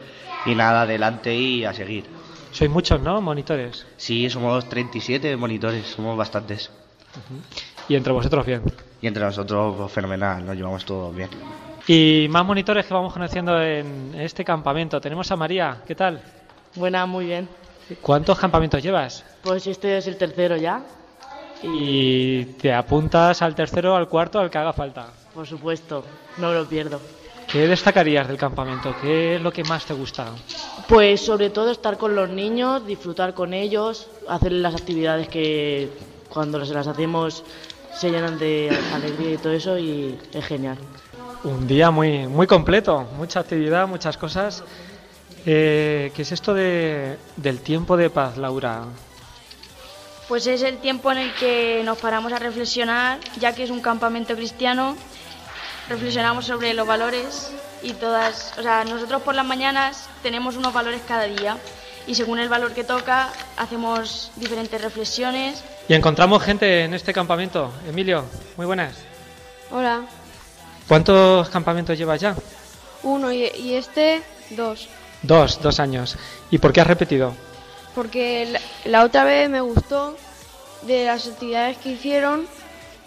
y 0.44 0.54
nada, 0.56 0.82
adelante 0.82 1.34
y 1.36 1.64
a 1.64 1.72
seguir. 1.72 2.06
Sois 2.50 2.70
muchos, 2.70 3.00
¿no? 3.00 3.20
Monitores. 3.20 3.86
Sí, 3.96 4.28
somos 4.28 4.68
37 4.68 5.36
monitores, 5.36 5.86
somos 5.86 6.16
bastantes. 6.18 6.70
Y 7.88 7.94
entre 7.94 8.12
vosotros 8.12 8.44
bien. 8.44 8.62
Y 9.00 9.06
entre 9.06 9.22
nosotros, 9.22 9.74
pues, 9.78 9.92
fenomenal, 9.92 10.44
nos 10.44 10.56
llevamos 10.56 10.84
todos 10.84 11.14
bien. 11.14 11.28
Y 11.86 12.26
más 12.30 12.44
monitores 12.44 12.84
que 12.86 12.94
vamos 12.94 13.12
conociendo 13.12 13.60
en 13.62 14.14
este 14.16 14.44
campamento. 14.44 15.00
Tenemos 15.00 15.30
a 15.30 15.36
María, 15.36 15.78
¿qué 15.86 15.94
tal? 15.94 16.20
Buena, 16.74 17.06
muy 17.06 17.26
bien. 17.26 17.48
¿Cuántos 18.00 18.38
campamentos 18.38 18.82
llevas? 18.82 19.24
Pues 19.42 19.66
este 19.66 19.98
es 19.98 20.06
el 20.06 20.16
tercero 20.16 20.56
ya, 20.56 20.82
Y 21.62 22.44
te 22.60 22.72
apuntas 22.72 23.40
al 23.40 23.54
tercero, 23.54 23.94
al 23.94 24.08
cuarto, 24.08 24.40
al 24.40 24.50
que 24.50 24.58
haga 24.58 24.72
falta. 24.72 25.06
por 25.32 25.46
supuesto, 25.46 26.04
no 26.38 26.52
lo 26.52 26.66
pierdo. 26.66 27.00
¿Qué 27.46 27.66
destacarías 27.68 28.26
del 28.26 28.36
campamento? 28.36 28.94
¿Qué 29.00 29.36
es 29.36 29.40
lo 29.42 29.52
que 29.52 29.62
más 29.64 29.84
te 29.84 29.94
gusta? 29.94 30.26
Pues 30.88 31.20
sobre 31.24 31.50
todo 31.50 31.70
estar 31.70 31.98
con 31.98 32.16
los 32.16 32.30
niños, 32.30 32.84
disfrutar 32.86 33.34
con 33.34 33.52
ellos, 33.54 34.08
hacer 34.28 34.52
las 34.52 34.74
actividades 34.74 35.28
que 35.28 35.90
cuando 36.28 36.64
se 36.64 36.74
las 36.74 36.86
hacemos 36.86 37.44
se 37.94 38.10
llenan 38.10 38.38
de 38.38 38.76
alegría 38.94 39.34
y 39.34 39.36
todo 39.36 39.52
eso 39.52 39.78
y 39.78 40.18
es 40.32 40.44
genial. 40.44 40.78
Un 41.44 41.66
día 41.66 41.90
muy, 41.90 42.26
muy 42.26 42.46
completo, 42.46 43.06
mucha 43.16 43.40
actividad, 43.40 43.86
muchas 43.86 44.16
cosas. 44.16 44.64
Eh, 45.44 46.12
¿Qué 46.14 46.22
es 46.22 46.32
esto 46.32 46.54
de, 46.54 47.18
del 47.36 47.60
tiempo 47.60 47.96
de 47.96 48.10
paz, 48.10 48.36
Laura? 48.36 48.84
Pues 50.28 50.46
es 50.46 50.62
el 50.62 50.78
tiempo 50.78 51.10
en 51.12 51.18
el 51.18 51.34
que 51.34 51.82
nos 51.84 51.98
paramos 51.98 52.32
a 52.32 52.38
reflexionar, 52.38 53.18
ya 53.40 53.54
que 53.54 53.64
es 53.64 53.70
un 53.70 53.80
campamento 53.80 54.34
cristiano, 54.36 54.96
reflexionamos 55.88 56.46
sobre 56.46 56.74
los 56.74 56.86
valores 56.86 57.50
y 57.82 57.92
todas, 57.94 58.56
o 58.56 58.62
sea, 58.62 58.84
nosotros 58.84 59.22
por 59.22 59.34
las 59.34 59.44
mañanas 59.44 60.08
tenemos 60.22 60.56
unos 60.56 60.72
valores 60.72 61.00
cada 61.06 61.24
día 61.24 61.58
y 62.06 62.14
según 62.14 62.38
el 62.38 62.48
valor 62.48 62.72
que 62.72 62.84
toca 62.84 63.30
hacemos 63.56 64.30
diferentes 64.36 64.80
reflexiones. 64.80 65.62
Y 65.88 65.94
encontramos 65.94 66.42
gente 66.42 66.84
en 66.84 66.94
este 66.94 67.12
campamento. 67.12 67.72
Emilio, 67.88 68.24
muy 68.56 68.66
buenas. 68.66 68.94
Hola, 69.70 70.02
¿Cuántos 70.88 71.48
campamentos 71.48 71.96
llevas 71.98 72.20
ya? 72.20 72.34
uno 73.04 73.32
y, 73.32 73.50
y 73.56 73.74
este 73.74 74.22
dos, 74.50 74.88
Dos, 75.22 75.60
dos 75.62 75.78
años. 75.80 76.16
¿Y 76.50 76.58
por 76.58 76.72
qué 76.72 76.80
has 76.80 76.86
repetido? 76.86 77.34
porque 77.94 78.46
la, 78.50 78.60
la 78.86 79.04
otra 79.04 79.22
vez 79.24 79.50
me 79.50 79.60
gustó 79.60 80.16
de 80.86 81.04
las 81.04 81.26
actividades 81.28 81.76
que 81.76 81.90
hicieron 81.90 82.46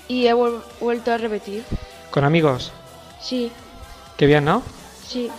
y 0.07 0.27
he 0.27 0.33
vuel- 0.35 0.61
vuelto 0.79 1.11
a 1.11 1.17
repetir. 1.17 1.63
¿Con 2.11 2.23
amigos? 2.23 2.71
Sí, 3.19 3.51
Qué 4.15 4.27
bien, 4.27 4.45
¿no? 4.45 4.61
sí, 5.07 5.31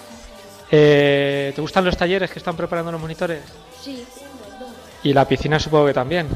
Eh, 0.72 1.52
¿Te 1.54 1.60
gustan 1.60 1.84
los 1.84 1.96
talleres 1.96 2.28
que 2.30 2.40
están 2.40 2.56
preparando 2.56 2.90
los 2.90 3.00
monitores? 3.00 3.40
sí, 3.80 4.04
Y 5.04 5.12
la 5.12 5.26
piscina 5.28 5.60
supongo 5.60 5.86
que 5.86 5.94
también. 5.94 6.28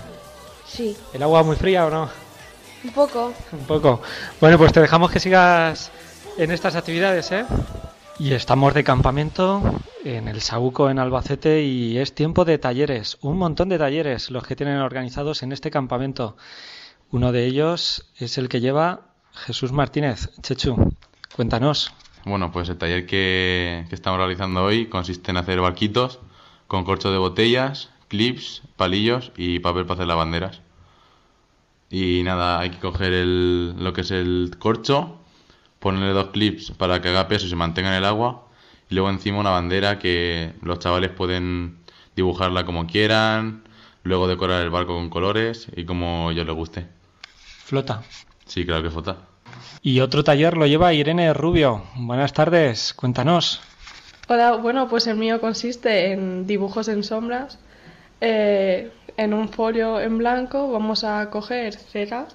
sí, 0.68 0.96
¿El 1.12 1.22
agua 1.24 1.42
muy 1.42 1.56
fría 1.56 1.86
o 1.86 1.90
no? 1.90 2.08
un 2.84 2.90
poco. 2.92 3.32
Un 3.52 3.66
poco. 3.66 4.00
Bueno, 4.40 4.56
pues 4.56 4.72
te 4.72 4.80
dejamos 4.80 5.10
que 5.10 5.18
sigas 5.18 5.90
en 6.38 6.52
estas 6.52 6.76
actividades, 6.76 7.30
¿eh? 7.32 7.44
Y 8.20 8.34
estamos 8.34 8.74
de 8.74 8.84
campamento 8.84 9.62
en 10.04 10.28
el 10.28 10.42
Saúco, 10.42 10.90
en 10.90 10.98
Albacete, 10.98 11.62
y 11.62 11.96
es 11.96 12.14
tiempo 12.14 12.44
de 12.44 12.58
talleres. 12.58 13.16
Un 13.22 13.38
montón 13.38 13.70
de 13.70 13.78
talleres 13.78 14.30
los 14.30 14.46
que 14.46 14.54
tienen 14.54 14.76
organizados 14.76 15.42
en 15.42 15.52
este 15.52 15.70
campamento. 15.70 16.36
Uno 17.10 17.32
de 17.32 17.46
ellos 17.46 18.12
es 18.18 18.36
el 18.36 18.50
que 18.50 18.60
lleva 18.60 19.14
Jesús 19.32 19.72
Martínez. 19.72 20.28
Chechu, 20.42 20.94
cuéntanos. 21.34 21.94
Bueno, 22.26 22.52
pues 22.52 22.68
el 22.68 22.76
taller 22.76 23.06
que, 23.06 23.86
estamos 23.90 24.18
realizando 24.18 24.64
hoy 24.64 24.90
consiste 24.90 25.30
en 25.30 25.38
hacer 25.38 25.58
barquitos 25.62 26.18
con 26.66 26.84
corcho 26.84 27.10
de 27.10 27.16
botellas, 27.16 27.88
clips, 28.08 28.60
palillos 28.76 29.32
y 29.38 29.60
papel 29.60 29.86
para 29.86 29.94
hacer 29.94 30.08
las 30.08 30.18
banderas. 30.18 30.60
Y 31.88 32.22
nada, 32.22 32.60
hay 32.60 32.68
que 32.68 32.80
coger 32.80 33.14
el, 33.14 33.82
lo 33.82 33.94
que 33.94 34.02
es 34.02 34.10
el 34.10 34.56
corcho, 34.58 35.19
ponerle 35.80 36.12
dos 36.12 36.28
clips 36.28 36.70
para 36.70 37.00
que 37.02 37.08
haga 37.08 37.26
peso 37.26 37.46
y 37.46 37.50
se 37.50 37.56
mantenga 37.56 37.88
en 37.88 37.96
el 37.96 38.04
agua, 38.04 38.46
y 38.88 38.94
luego 38.94 39.10
encima 39.10 39.40
una 39.40 39.50
bandera 39.50 39.98
que 39.98 40.52
los 40.62 40.78
chavales 40.78 41.10
pueden 41.10 41.78
dibujarla 42.14 42.64
como 42.64 42.86
quieran, 42.86 43.64
luego 44.04 44.28
decorar 44.28 44.62
el 44.62 44.70
barco 44.70 44.94
con 44.94 45.10
colores 45.10 45.66
y 45.74 45.84
como 45.84 46.30
ellos 46.30 46.46
les 46.46 46.54
guste. 46.54 46.86
Flota. 47.64 48.02
Sí, 48.46 48.64
claro 48.64 48.82
que 48.82 48.90
flota. 48.90 49.16
Y 49.82 50.00
otro 50.00 50.22
taller 50.24 50.56
lo 50.56 50.66
lleva 50.66 50.92
Irene 50.92 51.32
Rubio. 51.32 51.84
Buenas 51.96 52.32
tardes, 52.32 52.92
cuéntanos. 52.94 53.60
Hola, 54.28 54.56
bueno, 54.56 54.88
pues 54.88 55.06
el 55.06 55.16
mío 55.16 55.40
consiste 55.40 56.12
en 56.12 56.46
dibujos 56.46 56.88
en 56.88 57.02
sombras. 57.02 57.58
Eh, 58.20 58.92
en 59.16 59.34
un 59.34 59.48
folio 59.48 59.98
en 59.98 60.18
blanco 60.18 60.70
vamos 60.70 61.04
a 61.04 61.30
coger 61.30 61.74
cera 61.74 62.26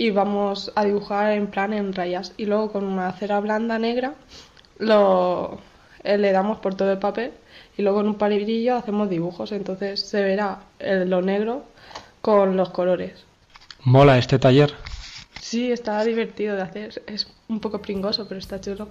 y 0.00 0.10
vamos 0.10 0.72
a 0.76 0.84
dibujar 0.86 1.32
en 1.32 1.48
plan 1.48 1.74
en 1.74 1.92
rayas. 1.92 2.32
Y 2.38 2.46
luego 2.46 2.72
con 2.72 2.84
una 2.84 3.12
cera 3.12 3.38
blanda 3.38 3.78
negra 3.78 4.14
lo, 4.78 5.60
eh, 6.02 6.16
le 6.16 6.32
damos 6.32 6.58
por 6.60 6.74
todo 6.74 6.90
el 6.90 6.98
papel 6.98 7.32
y 7.76 7.82
luego 7.82 8.00
en 8.00 8.06
un 8.06 8.14
palillo 8.14 8.76
hacemos 8.76 9.10
dibujos. 9.10 9.52
Entonces 9.52 10.00
se 10.00 10.22
verá 10.22 10.60
lo 10.78 11.20
negro 11.20 11.64
con 12.22 12.56
los 12.56 12.70
colores. 12.70 13.26
Mola 13.84 14.16
este 14.16 14.38
taller. 14.38 14.72
Sí, 15.38 15.70
está 15.70 16.02
divertido 16.02 16.56
de 16.56 16.62
hacer. 16.62 17.02
Es 17.06 17.30
un 17.48 17.60
poco 17.60 17.82
pringoso, 17.82 18.26
pero 18.26 18.40
está 18.40 18.58
chulo. 18.58 18.88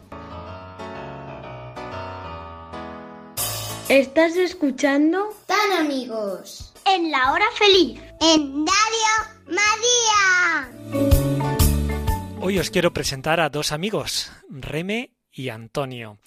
¿Estás 3.90 4.36
escuchando? 4.36 5.30
Tan 5.48 5.86
amigos. 5.86 6.72
En 6.86 7.10
la 7.10 7.32
hora 7.32 7.46
feliz. 7.58 8.00
En 8.22 8.64
Radio 8.68 9.39
María. 9.50 10.72
Hoy 12.40 12.60
os 12.60 12.70
quiero 12.70 12.94
presentar 12.94 13.40
a 13.40 13.50
dos 13.50 13.72
amigos, 13.72 14.32
Reme 14.50 15.12
y 15.32 15.50
Antonio. 15.50 16.20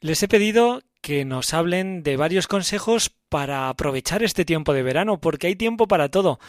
Les 0.00 0.22
he 0.22 0.28
pedido 0.28 0.82
que 1.00 1.24
nos 1.24 1.54
hablen 1.54 2.02
de 2.02 2.16
varios 2.16 2.48
consejos 2.48 3.10
para 3.28 3.68
aprovechar 3.68 4.22
este 4.22 4.44
tiempo 4.44 4.72
de 4.72 4.82
verano, 4.82 5.20
porque 5.20 5.46
hay 5.46 5.56
tiempo 5.56 5.86
para 5.86 6.08
todo. 6.08 6.40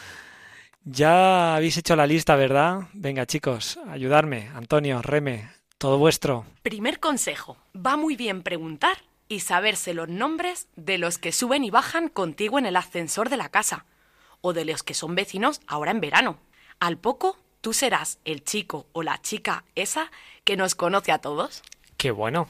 Ya 0.84 1.56
habéis 1.56 1.78
hecho 1.78 1.96
la 1.96 2.08
lista, 2.08 2.36
¿verdad? 2.36 2.88
Venga, 2.94 3.26
chicos, 3.26 3.80
ayudarme. 3.88 4.50
Antonio, 4.56 5.02
Reme, 5.02 5.52
todo 5.78 5.98
vuestro. 5.98 6.46
Primer 6.64 7.00
consejo, 7.00 7.58
va 7.76 7.98
muy 7.98 8.16
bien 8.16 8.42
preguntar 8.42 8.98
y 9.30 9.42
saberse 9.42 9.94
los 9.94 10.10
nombres 10.10 10.68
de 10.76 10.98
los 10.98 11.18
que 11.18 11.32
suben 11.32 11.64
y 11.64 11.70
bajan 11.70 12.10
contigo 12.10 12.58
en 12.58 12.66
el 12.66 12.76
ascensor 12.76 13.30
de 13.30 13.38
la 13.38 13.50
casa 13.50 13.86
o 14.42 14.54
de 14.54 14.66
los 14.66 14.84
que 14.84 14.94
son 14.94 15.16
vecinos 15.16 15.62
ahora 15.68 15.92
en 15.92 16.02
verano. 16.02 16.40
Al 16.80 16.98
poco, 16.98 17.38
tú 17.62 17.74
serás 17.74 18.20
el 18.26 18.44
chico 18.44 18.88
o 18.94 19.04
la 19.04 19.22
chica 19.22 19.66
esa 19.76 20.12
que 20.44 20.58
nos 20.58 20.76
conoce 20.76 21.12
a 21.12 21.20
todos. 21.20 21.64
Qué 21.98 22.12
bueno. 22.12 22.48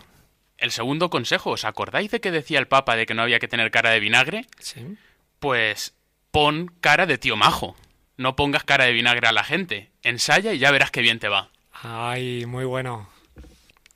El 0.57 0.71
segundo 0.71 1.09
consejo, 1.09 1.51
¿os 1.51 1.65
acordáis 1.65 2.11
de 2.11 2.19
que 2.19 2.31
decía 2.31 2.59
el 2.59 2.67
Papa 2.67 2.95
de 2.95 3.05
que 3.05 3.13
no 3.13 3.21
había 3.21 3.39
que 3.39 3.47
tener 3.47 3.71
cara 3.71 3.91
de 3.91 3.99
vinagre? 3.99 4.47
Sí. 4.59 4.97
Pues 5.39 5.95
pon 6.31 6.71
cara 6.81 7.05
de 7.05 7.17
tío 7.17 7.35
majo. 7.35 7.75
No 8.17 8.35
pongas 8.35 8.63
cara 8.63 8.85
de 8.85 8.93
vinagre 8.93 9.27
a 9.27 9.31
la 9.31 9.43
gente. 9.43 9.91
Ensaya 10.01 10.53
y 10.53 10.59
ya 10.59 10.71
verás 10.71 10.89
qué 10.89 11.01
bien 11.01 11.19
te 11.19 11.29
va. 11.29 11.51
Ay, 11.71 12.45
muy 12.47 12.65
bueno. 12.65 13.07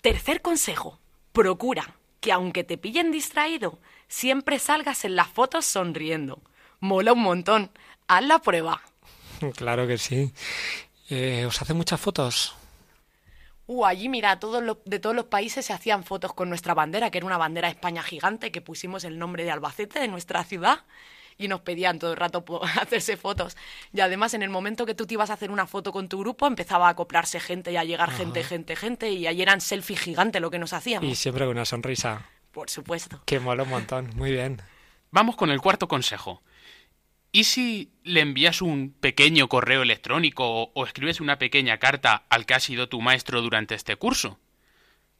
Tercer 0.02 0.42
consejo, 0.42 1.00
procura 1.32 1.96
que 2.20 2.32
aunque 2.32 2.64
te 2.64 2.78
pillen 2.78 3.12
distraído, 3.12 3.80
siempre 4.08 4.60
salgas 4.60 5.06
en 5.06 5.16
las 5.16 5.28
fotos 5.28 5.66
sonriendo. 5.66 6.42
Mola 6.82 7.14
un 7.14 7.22
montón. 7.22 7.72
Haz 8.08 8.24
la 8.26 8.40
prueba. 8.40 8.82
Claro 9.56 9.88
que 9.88 9.98
sí. 9.98 10.32
Eh, 11.10 11.46
¿Os 11.48 11.60
hacen 11.62 11.76
muchas 11.76 12.00
fotos? 12.00 12.56
Uh, 13.66 13.86
allí, 13.86 14.08
mira, 14.10 14.40
todos 14.40 14.62
los- 14.62 14.78
de 14.86 15.00
todos 15.00 15.16
los 15.16 15.26
países 15.26 15.66
se 15.66 15.74
hacían 15.74 16.04
fotos 16.04 16.34
con 16.34 16.48
nuestra 16.50 16.74
bandera, 16.76 17.10
que 17.10 17.18
era 17.18 17.26
una 17.28 17.38
bandera 17.38 17.68
de 17.68 17.74
España 17.74 18.04
gigante, 18.04 18.52
que 18.52 18.62
pusimos 18.62 19.04
el 19.04 19.18
nombre 19.18 19.44
de 19.44 19.52
Albacete, 19.52 20.00
de 20.00 20.08
nuestra 20.10 20.44
ciudad, 20.44 20.82
y 21.40 21.48
nos 21.48 21.62
pedían 21.62 21.98
todo 21.98 22.12
el 22.12 22.18
rato 22.18 22.44
hacerse 22.82 23.18
fotos. 23.18 23.58
Y 23.94 24.02
además, 24.02 24.34
en 24.36 24.44
el 24.44 24.50
momento 24.52 24.86
que 24.86 24.94
tú 24.94 25.08
te 25.08 25.16
ibas 25.16 25.30
a 25.32 25.34
hacer 25.34 25.50
una 25.50 25.66
foto 25.66 25.92
con 25.92 26.08
tu 26.08 26.20
grupo, 26.20 26.46
empezaba 26.46 26.88
a 26.88 26.92
acoplarse 26.92 27.40
gente 27.40 27.72
y 27.72 27.78
a 27.78 27.84
llegar 27.84 28.10
Ajá. 28.10 28.18
gente, 28.20 28.44
gente, 28.44 28.76
gente, 28.76 29.10
y 29.12 29.26
ahí 29.26 29.42
eran 29.42 29.60
selfies 29.62 30.00
gigantes 30.02 30.40
lo 30.42 30.52
que 30.52 30.60
nos 30.60 30.74
hacíamos. 30.74 31.10
Y 31.10 31.16
siempre 31.16 31.46
con 31.46 31.56
una 31.56 31.66
sonrisa. 31.66 32.28
Por 32.52 32.70
supuesto. 32.70 33.22
Que 33.26 33.40
mola 33.40 33.64
un 33.64 33.70
montón. 33.70 34.12
Muy 34.16 34.32
bien. 34.32 34.62
Vamos 35.10 35.36
con 35.36 35.50
el 35.50 35.62
cuarto 35.62 35.88
consejo. 35.88 36.42
¿Y 37.32 37.46
si 37.46 37.92
le 38.04 38.22
envías 38.22 38.62
un 38.62 38.92
pequeño 38.92 39.48
correo 39.48 39.84
electrónico 39.84 40.46
o, 40.46 40.72
o 40.74 40.86
escribes 40.86 41.22
una 41.22 41.40
pequeña 41.40 41.78
carta 41.78 42.26
al 42.30 42.46
que 42.46 42.54
ha 42.54 42.60
sido 42.60 42.90
tu 42.90 43.02
maestro 43.02 43.42
durante 43.42 43.76
este 43.76 43.96
curso? 43.96 44.38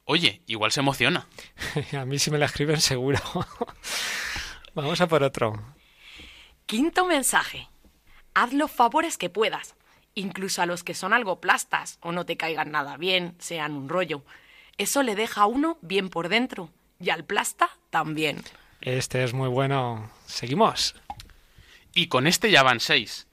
Oye, 0.04 0.42
igual 0.46 0.72
se 0.72 0.80
emociona. 0.80 1.26
a 1.98 2.04
mí 2.04 2.18
si 2.18 2.30
me 2.30 2.38
la 2.38 2.46
escriben 2.46 2.80
seguro. 2.80 3.18
Vamos 4.74 5.00
a 5.00 5.06
por 5.06 5.22
otro. 5.22 5.54
Quinto 6.66 7.06
mensaje. 7.06 7.68
Haz 8.34 8.52
los 8.52 8.70
favores 8.70 9.18
que 9.18 9.28
puedas, 9.28 9.74
incluso 10.14 10.62
a 10.62 10.66
los 10.66 10.84
que 10.84 10.94
son 10.94 11.12
algo 11.12 11.40
plastas 11.40 11.98
o 12.00 12.12
no 12.12 12.24
te 12.24 12.36
caigan 12.36 12.70
nada 12.70 12.96
bien, 12.96 13.34
sean 13.38 13.72
un 13.72 13.88
rollo. 13.88 14.24
Eso 14.78 15.02
le 15.02 15.14
deja 15.14 15.42
a 15.42 15.46
uno 15.46 15.78
bien 15.82 16.08
por 16.08 16.28
dentro 16.28 16.70
y 16.98 17.10
al 17.10 17.24
plasta 17.24 17.70
también. 17.90 18.42
Este 18.80 19.22
es 19.22 19.34
muy 19.34 19.48
bueno. 19.48 20.10
Seguimos. 20.26 20.94
Y 21.94 22.06
con 22.06 22.26
este 22.26 22.50
ya 22.50 22.62
van 22.62 22.80
seis. 22.80 23.26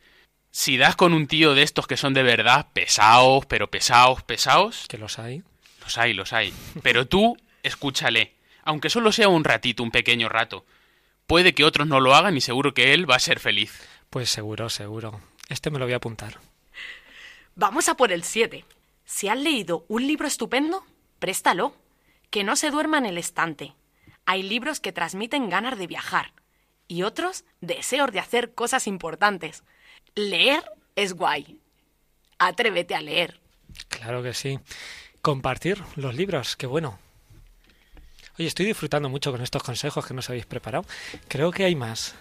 Si 0.52 0.78
das 0.78 0.96
con 0.96 1.14
un 1.14 1.28
tío 1.28 1.54
de 1.54 1.62
estos 1.62 1.88
que 1.88 1.98
son 1.98 2.14
de 2.14 2.24
verdad 2.24 2.68
pesados, 2.74 3.46
pero 3.46 3.70
pesados, 3.70 4.24
pesados. 4.24 4.86
Que 4.88 4.98
los 4.98 5.20
hay. 5.20 5.44
Los 5.82 5.98
hay, 5.98 6.14
los 6.14 6.34
hay. 6.34 6.54
Pero 6.82 7.08
tú, 7.08 7.38
escúchale. 7.64 8.34
Aunque 8.64 8.90
solo 8.90 9.12
sea 9.12 9.30
un 9.30 9.44
ratito, 9.44 9.84
un 9.84 9.92
pequeño 9.92 10.28
rato. 10.28 10.66
Puede 11.28 11.54
que 11.54 11.64
otros 11.64 11.88
no 11.88 12.00
lo 12.00 12.16
hagan 12.16 12.36
y 12.36 12.42
seguro 12.42 12.74
que 12.74 12.94
él 12.94 13.10
va 13.10 13.16
a 13.16 13.20
ser 13.20 13.40
feliz. 13.40 13.88
Pues 14.10 14.30
seguro, 14.30 14.70
seguro. 14.70 15.22
Este 15.48 15.70
me 15.70 15.80
lo 15.80 15.86
voy 15.86 15.94
a 15.94 15.98
apuntar. 15.98 16.40
Vamos 17.56 17.88
a 17.90 17.96
por 17.96 18.12
el 18.12 18.24
7. 18.24 18.66
Si 19.06 19.28
has 19.28 19.38
leído 19.38 19.86
un 19.88 20.08
libro 20.08 20.28
estupendo, 20.28 20.84
préstalo. 21.20 21.76
Que 22.32 22.44
no 22.44 22.56
se 22.56 22.72
duerma 22.72 22.98
en 22.98 23.06
el 23.06 23.18
estante. 23.18 23.74
Hay 24.26 24.44
libros 24.44 24.80
que 24.80 24.92
transmiten 24.92 25.50
ganas 25.50 25.78
de 25.78 25.88
viajar 25.88 26.34
y 26.90 27.04
otros 27.04 27.46
deseos 27.62 28.12
de 28.12 28.20
hacer 28.20 28.54
cosas 28.54 28.88
importantes. 28.88 29.64
Leer 30.16 30.64
es 30.98 31.14
guay. 31.14 31.60
Atrévete 32.40 32.96
a 32.96 33.02
leer. 33.02 33.40
Claro 33.88 34.22
que 34.22 34.34
sí. 34.34 34.60
Compartir 35.22 35.82
los 35.96 36.16
libros, 36.16 36.58
qué 36.58 36.66
bueno. 36.66 37.00
Oye, 38.38 38.48
estoy 38.48 38.66
disfrutando 38.66 39.08
mucho 39.08 39.32
con 39.32 39.42
estos 39.42 39.64
consejos 39.64 40.06
que 40.06 40.14
nos 40.14 40.30
habéis 40.30 40.46
preparado. 40.46 40.86
Creo 41.28 41.52
que 41.52 41.64
hay 41.64 41.76
más. 41.76 42.16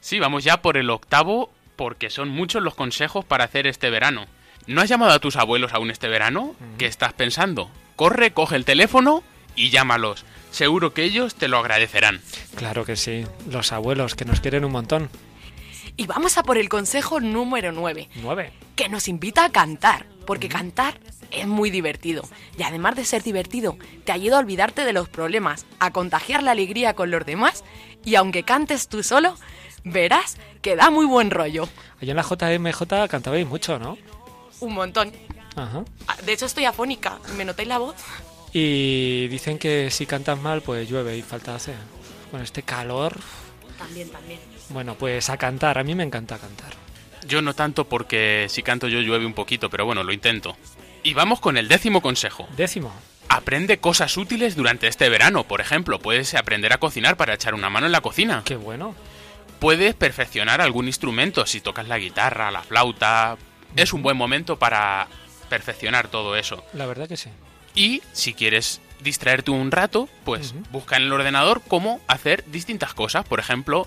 Sí, 0.00 0.18
vamos 0.18 0.42
ya 0.42 0.62
por 0.62 0.76
el 0.76 0.90
octavo, 0.90 1.52
porque 1.76 2.10
son 2.10 2.28
muchos 2.28 2.62
los 2.62 2.74
consejos 2.74 3.24
para 3.24 3.44
hacer 3.44 3.66
este 3.66 3.90
verano. 3.90 4.26
¿No 4.66 4.80
has 4.80 4.88
llamado 4.88 5.12
a 5.12 5.18
tus 5.18 5.36
abuelos 5.36 5.74
aún 5.74 5.90
este 5.90 6.08
verano? 6.08 6.54
¿Qué 6.78 6.86
estás 6.86 7.12
pensando? 7.12 7.70
Corre, 7.96 8.32
coge 8.32 8.56
el 8.56 8.64
teléfono 8.64 9.22
y 9.56 9.70
llámalos. 9.70 10.24
Seguro 10.54 10.94
que 10.94 11.02
ellos 11.02 11.34
te 11.34 11.48
lo 11.48 11.58
agradecerán. 11.58 12.20
Claro 12.54 12.84
que 12.84 12.94
sí, 12.94 13.26
los 13.50 13.72
abuelos 13.72 14.14
que 14.14 14.24
nos 14.24 14.38
quieren 14.38 14.64
un 14.64 14.70
montón. 14.70 15.10
Y 15.96 16.06
vamos 16.06 16.38
a 16.38 16.44
por 16.44 16.58
el 16.58 16.68
consejo 16.68 17.18
número 17.18 17.72
9. 17.72 18.08
9. 18.22 18.52
Que 18.76 18.88
nos 18.88 19.08
invita 19.08 19.44
a 19.46 19.50
cantar, 19.50 20.06
porque 20.24 20.48
cantar 20.48 21.00
es 21.32 21.48
muy 21.48 21.70
divertido. 21.70 22.22
Y 22.56 22.62
además 22.62 22.94
de 22.94 23.04
ser 23.04 23.24
divertido, 23.24 23.76
te 24.04 24.12
ayuda 24.12 24.36
a 24.36 24.38
olvidarte 24.38 24.84
de 24.84 24.92
los 24.92 25.08
problemas, 25.08 25.66
a 25.80 25.90
contagiar 25.90 26.44
la 26.44 26.52
alegría 26.52 26.94
con 26.94 27.10
los 27.10 27.26
demás 27.26 27.64
y 28.04 28.14
aunque 28.14 28.44
cantes 28.44 28.86
tú 28.86 29.02
solo, 29.02 29.36
verás 29.82 30.36
que 30.62 30.76
da 30.76 30.88
muy 30.88 31.04
buen 31.04 31.32
rollo. 31.32 31.68
Allá 32.00 32.12
en 32.12 32.16
la 32.16 32.22
JMJ 32.22 33.08
cantabais 33.08 33.44
mucho, 33.44 33.80
¿no? 33.80 33.98
Un 34.60 34.74
montón. 34.74 35.12
Ajá. 35.56 35.82
De 36.24 36.32
hecho 36.32 36.46
estoy 36.46 36.64
afónica, 36.64 37.18
¿me 37.36 37.44
notáis 37.44 37.66
la 37.66 37.78
voz? 37.78 37.96
Y 38.56 39.26
dicen 39.28 39.58
que 39.58 39.90
si 39.90 40.06
cantas 40.06 40.40
mal, 40.40 40.62
pues 40.62 40.88
llueve 40.88 41.18
y 41.18 41.22
falta 41.22 41.56
hacer. 41.56 41.74
Con 42.30 42.40
este 42.40 42.62
calor. 42.62 43.18
También, 43.76 44.08
también. 44.10 44.38
Bueno, 44.68 44.94
pues 44.94 45.28
a 45.28 45.36
cantar, 45.36 45.76
a 45.76 45.82
mí 45.82 45.96
me 45.96 46.04
encanta 46.04 46.38
cantar. 46.38 46.72
Yo 47.26 47.42
no 47.42 47.54
tanto 47.54 47.88
porque 47.88 48.46
si 48.48 48.62
canto 48.62 48.86
yo 48.86 49.00
llueve 49.00 49.26
un 49.26 49.34
poquito, 49.34 49.68
pero 49.70 49.84
bueno, 49.84 50.04
lo 50.04 50.12
intento. 50.12 50.56
Y 51.02 51.14
vamos 51.14 51.40
con 51.40 51.56
el 51.56 51.66
décimo 51.66 52.00
consejo. 52.00 52.46
Décimo. 52.56 52.92
Aprende 53.28 53.78
cosas 53.78 54.16
útiles 54.16 54.54
durante 54.54 54.86
este 54.86 55.08
verano. 55.08 55.42
Por 55.42 55.60
ejemplo, 55.60 55.98
puedes 55.98 56.34
aprender 56.34 56.72
a 56.72 56.78
cocinar 56.78 57.16
para 57.16 57.34
echar 57.34 57.54
una 57.54 57.70
mano 57.70 57.86
en 57.86 57.92
la 57.92 58.02
cocina. 58.02 58.42
Qué 58.44 58.54
bueno. 58.54 58.94
Puedes 59.58 59.94
perfeccionar 59.94 60.60
algún 60.60 60.86
instrumento 60.86 61.44
si 61.44 61.60
tocas 61.60 61.88
la 61.88 61.98
guitarra, 61.98 62.52
la 62.52 62.62
flauta. 62.62 63.36
Es 63.74 63.92
un 63.92 64.02
buen 64.02 64.16
momento 64.16 64.60
para 64.60 65.08
perfeccionar 65.48 66.06
todo 66.06 66.36
eso. 66.36 66.64
La 66.72 66.86
verdad 66.86 67.08
que 67.08 67.16
sí. 67.16 67.30
Y 67.74 68.02
si 68.12 68.34
quieres 68.34 68.80
distraerte 69.02 69.50
un 69.50 69.70
rato, 69.70 70.08
pues 70.24 70.54
busca 70.70 70.96
en 70.96 71.02
el 71.02 71.12
ordenador 71.12 71.62
cómo 71.66 72.00
hacer 72.06 72.44
distintas 72.46 72.94
cosas. 72.94 73.26
Por 73.26 73.40
ejemplo, 73.40 73.86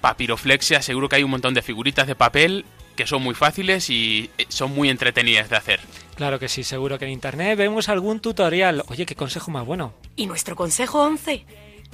papiroflexia, 0.00 0.82
seguro 0.82 1.08
que 1.08 1.16
hay 1.16 1.22
un 1.22 1.30
montón 1.30 1.54
de 1.54 1.62
figuritas 1.62 2.06
de 2.06 2.14
papel 2.14 2.64
que 2.96 3.06
son 3.06 3.22
muy 3.22 3.34
fáciles 3.34 3.88
y 3.88 4.30
eh, 4.36 4.46
son 4.48 4.72
muy 4.72 4.90
entretenidas 4.90 5.48
de 5.48 5.56
hacer. 5.56 5.80
Claro 6.14 6.38
que 6.38 6.48
sí, 6.48 6.62
seguro 6.62 6.98
que 6.98 7.06
en 7.06 7.12
internet 7.12 7.56
vemos 7.56 7.88
algún 7.88 8.20
tutorial. 8.20 8.84
Oye, 8.88 9.06
qué 9.06 9.16
consejo 9.16 9.50
más 9.50 9.64
bueno. 9.64 9.94
Y 10.14 10.26
nuestro 10.26 10.56
consejo 10.56 11.02
11 11.02 11.46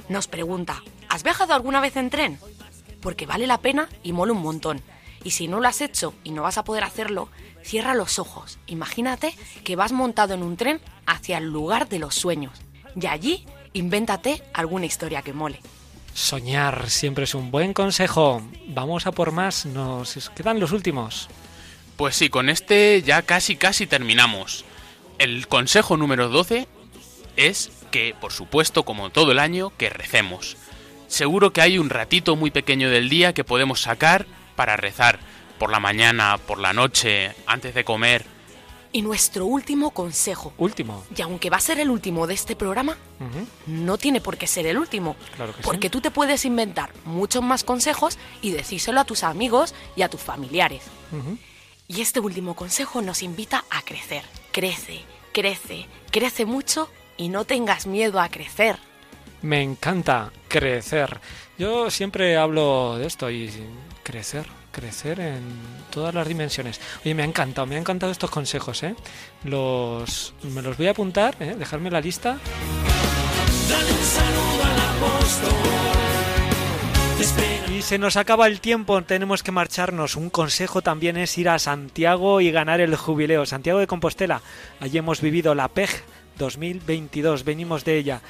nos 0.09 0.27
pregunta, 0.27 0.83
¿has 1.07 1.23
viajado 1.23 1.53
alguna 1.53 1.79
vez 1.79 1.95
en 1.95 2.09
tren? 2.09 2.39
Porque 3.01 3.25
vale 3.25 3.47
la 3.47 3.59
pena 3.59 3.87
y 4.03 4.11
mola 4.11 4.33
un 4.33 4.41
montón. 4.41 4.81
Y 5.23 5.31
si 5.31 5.47
no 5.47 5.59
lo 5.59 5.67
has 5.67 5.81
hecho 5.81 6.13
y 6.23 6.31
no 6.31 6.43
vas 6.43 6.57
a 6.57 6.63
poder 6.63 6.83
hacerlo, 6.83 7.29
cierra 7.63 7.93
los 7.93 8.19
ojos. 8.19 8.59
Imagínate 8.67 9.35
que 9.63 9.75
vas 9.75 9.91
montado 9.91 10.33
en 10.33 10.43
un 10.43 10.57
tren 10.57 10.79
hacia 11.05 11.37
el 11.37 11.45
lugar 11.45 11.89
de 11.89 11.99
los 11.99 12.15
sueños. 12.15 12.53
Y 12.99 13.07
allí, 13.07 13.45
invéntate 13.73 14.43
alguna 14.53 14.85
historia 14.85 15.21
que 15.21 15.33
mole. 15.33 15.59
Soñar 16.13 16.89
siempre 16.89 17.25
es 17.25 17.35
un 17.35 17.51
buen 17.51 17.73
consejo. 17.73 18.41
Vamos 18.67 19.07
a 19.07 19.11
por 19.11 19.31
más, 19.31 19.65
nos 19.65 20.29
quedan 20.35 20.59
los 20.59 20.71
últimos. 20.71 21.29
Pues 21.95 22.15
sí, 22.15 22.29
con 22.29 22.49
este 22.49 23.01
ya 23.01 23.21
casi 23.21 23.55
casi 23.55 23.87
terminamos. 23.87 24.65
El 25.17 25.47
consejo 25.47 25.97
número 25.97 26.29
12 26.29 26.67
es 27.35 27.71
que, 27.91 28.15
por 28.19 28.31
supuesto, 28.31 28.83
como 28.83 29.09
todo 29.09 29.31
el 29.31 29.39
año, 29.39 29.71
que 29.77 29.89
recemos. 29.89 30.57
Seguro 31.07 31.51
que 31.51 31.61
hay 31.61 31.77
un 31.77 31.89
ratito 31.89 32.35
muy 32.35 32.51
pequeño 32.51 32.89
del 32.89 33.09
día 33.09 33.33
que 33.33 33.43
podemos 33.43 33.81
sacar 33.81 34.27
para 34.59 34.75
rezar, 34.75 35.19
por 35.57 35.71
la 35.71 35.79
mañana, 35.79 36.37
por 36.37 36.59
la 36.59 36.73
noche, 36.73 37.33
antes 37.45 37.73
de 37.73 37.85
comer. 37.85 38.25
Y 38.91 39.01
nuestro 39.03 39.45
último 39.45 39.91
consejo. 39.91 40.51
Último. 40.57 41.05
Y 41.15 41.21
aunque 41.21 41.49
va 41.49 41.55
a 41.55 41.61
ser 41.61 41.79
el 41.79 41.89
último 41.89 42.27
de 42.27 42.33
este 42.33 42.57
programa, 42.57 42.97
no 43.67 43.97
tiene 43.97 44.19
por 44.19 44.37
qué 44.37 44.47
ser 44.47 44.67
el 44.67 44.77
último. 44.77 45.15
Claro 45.37 45.55
que 45.55 45.61
porque 45.61 45.87
sí. 45.87 45.91
tú 45.91 46.01
te 46.01 46.11
puedes 46.11 46.43
inventar 46.43 46.91
muchos 47.05 47.41
más 47.41 47.63
consejos 47.63 48.17
y 48.41 48.51
decírselo 48.51 48.99
a 48.99 49.05
tus 49.05 49.23
amigos 49.23 49.73
y 49.95 50.01
a 50.01 50.09
tus 50.09 50.19
familiares. 50.19 50.83
Y 51.87 52.01
este 52.01 52.19
último 52.19 52.53
consejo 52.53 53.01
nos 53.01 53.23
invita 53.23 53.63
a 53.69 53.81
crecer. 53.83 54.25
Crece, 54.51 55.05
crece, 55.31 55.87
crece 56.11 56.45
mucho 56.45 56.89
y 57.15 57.29
no 57.29 57.45
tengas 57.45 57.87
miedo 57.87 58.19
a 58.19 58.27
crecer. 58.27 58.77
Me 59.41 59.61
encanta 59.61 60.33
crecer. 60.49 61.21
Yo 61.57 61.89
siempre 61.89 62.35
hablo 62.35 62.97
de 62.97 63.07
esto 63.07 63.29
y 63.29 63.49
crecer, 64.03 64.45
crecer 64.71 65.19
en 65.19 65.43
todas 65.89 66.13
las 66.13 66.27
dimensiones. 66.27 66.79
Oye, 67.03 67.13
me 67.13 67.23
ha 67.23 67.25
encantado, 67.25 67.67
me 67.67 67.75
han 67.75 67.81
encantado 67.81 68.11
estos 68.11 68.29
consejos, 68.29 68.83
¿eh? 68.83 68.95
Los, 69.43 70.33
me 70.43 70.61
los 70.61 70.77
voy 70.77 70.87
a 70.87 70.91
apuntar, 70.91 71.35
¿eh? 71.39 71.55
Dejarme 71.57 71.91
la 71.91 72.01
lista. 72.01 72.37
Dale 73.69 73.91
un 73.91 74.03
saludo 74.03 74.63
al 74.63 74.79
apóstol. 74.79 75.53
Te 77.17 77.23
espera. 77.23 77.59
Y 77.71 77.81
se 77.81 77.97
nos 77.97 78.17
acaba 78.17 78.47
el 78.47 78.59
tiempo, 78.59 79.01
tenemos 79.03 79.43
que 79.43 79.51
marcharnos. 79.51 80.15
Un 80.15 80.29
consejo 80.29 80.81
también 80.81 81.17
es 81.17 81.37
ir 81.37 81.49
a 81.49 81.59
Santiago 81.59 82.41
y 82.41 82.51
ganar 82.51 82.81
el 82.81 82.95
jubileo. 82.95 83.45
Santiago 83.45 83.79
de 83.79 83.87
Compostela, 83.87 84.41
allí 84.79 84.97
hemos 84.97 85.21
vivido 85.21 85.55
la 85.55 85.67
PEG 85.67 85.89
2022, 86.37 87.43
venimos 87.43 87.85
de 87.85 87.97
ella. 87.97 88.21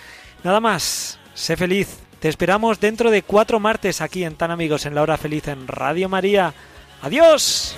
Nada 0.43 0.59
más, 0.59 1.19
sé 1.33 1.57
feliz. 1.57 2.08
Te 2.19 2.27
esperamos 2.27 2.81
dentro 2.81 3.11
de 3.11 3.21
cuatro 3.21 3.61
martes 3.61 4.01
aquí 4.01 4.25
en 4.25 4.35
Tan 4.35 4.51
Amigos 4.51 4.85
en 4.85 4.93
la 4.93 5.01
Hora 5.01 5.17
Feliz 5.17 5.47
en 5.47 5.67
Radio 5.67 6.09
María. 6.09 6.53
¡Adiós! 7.01 7.77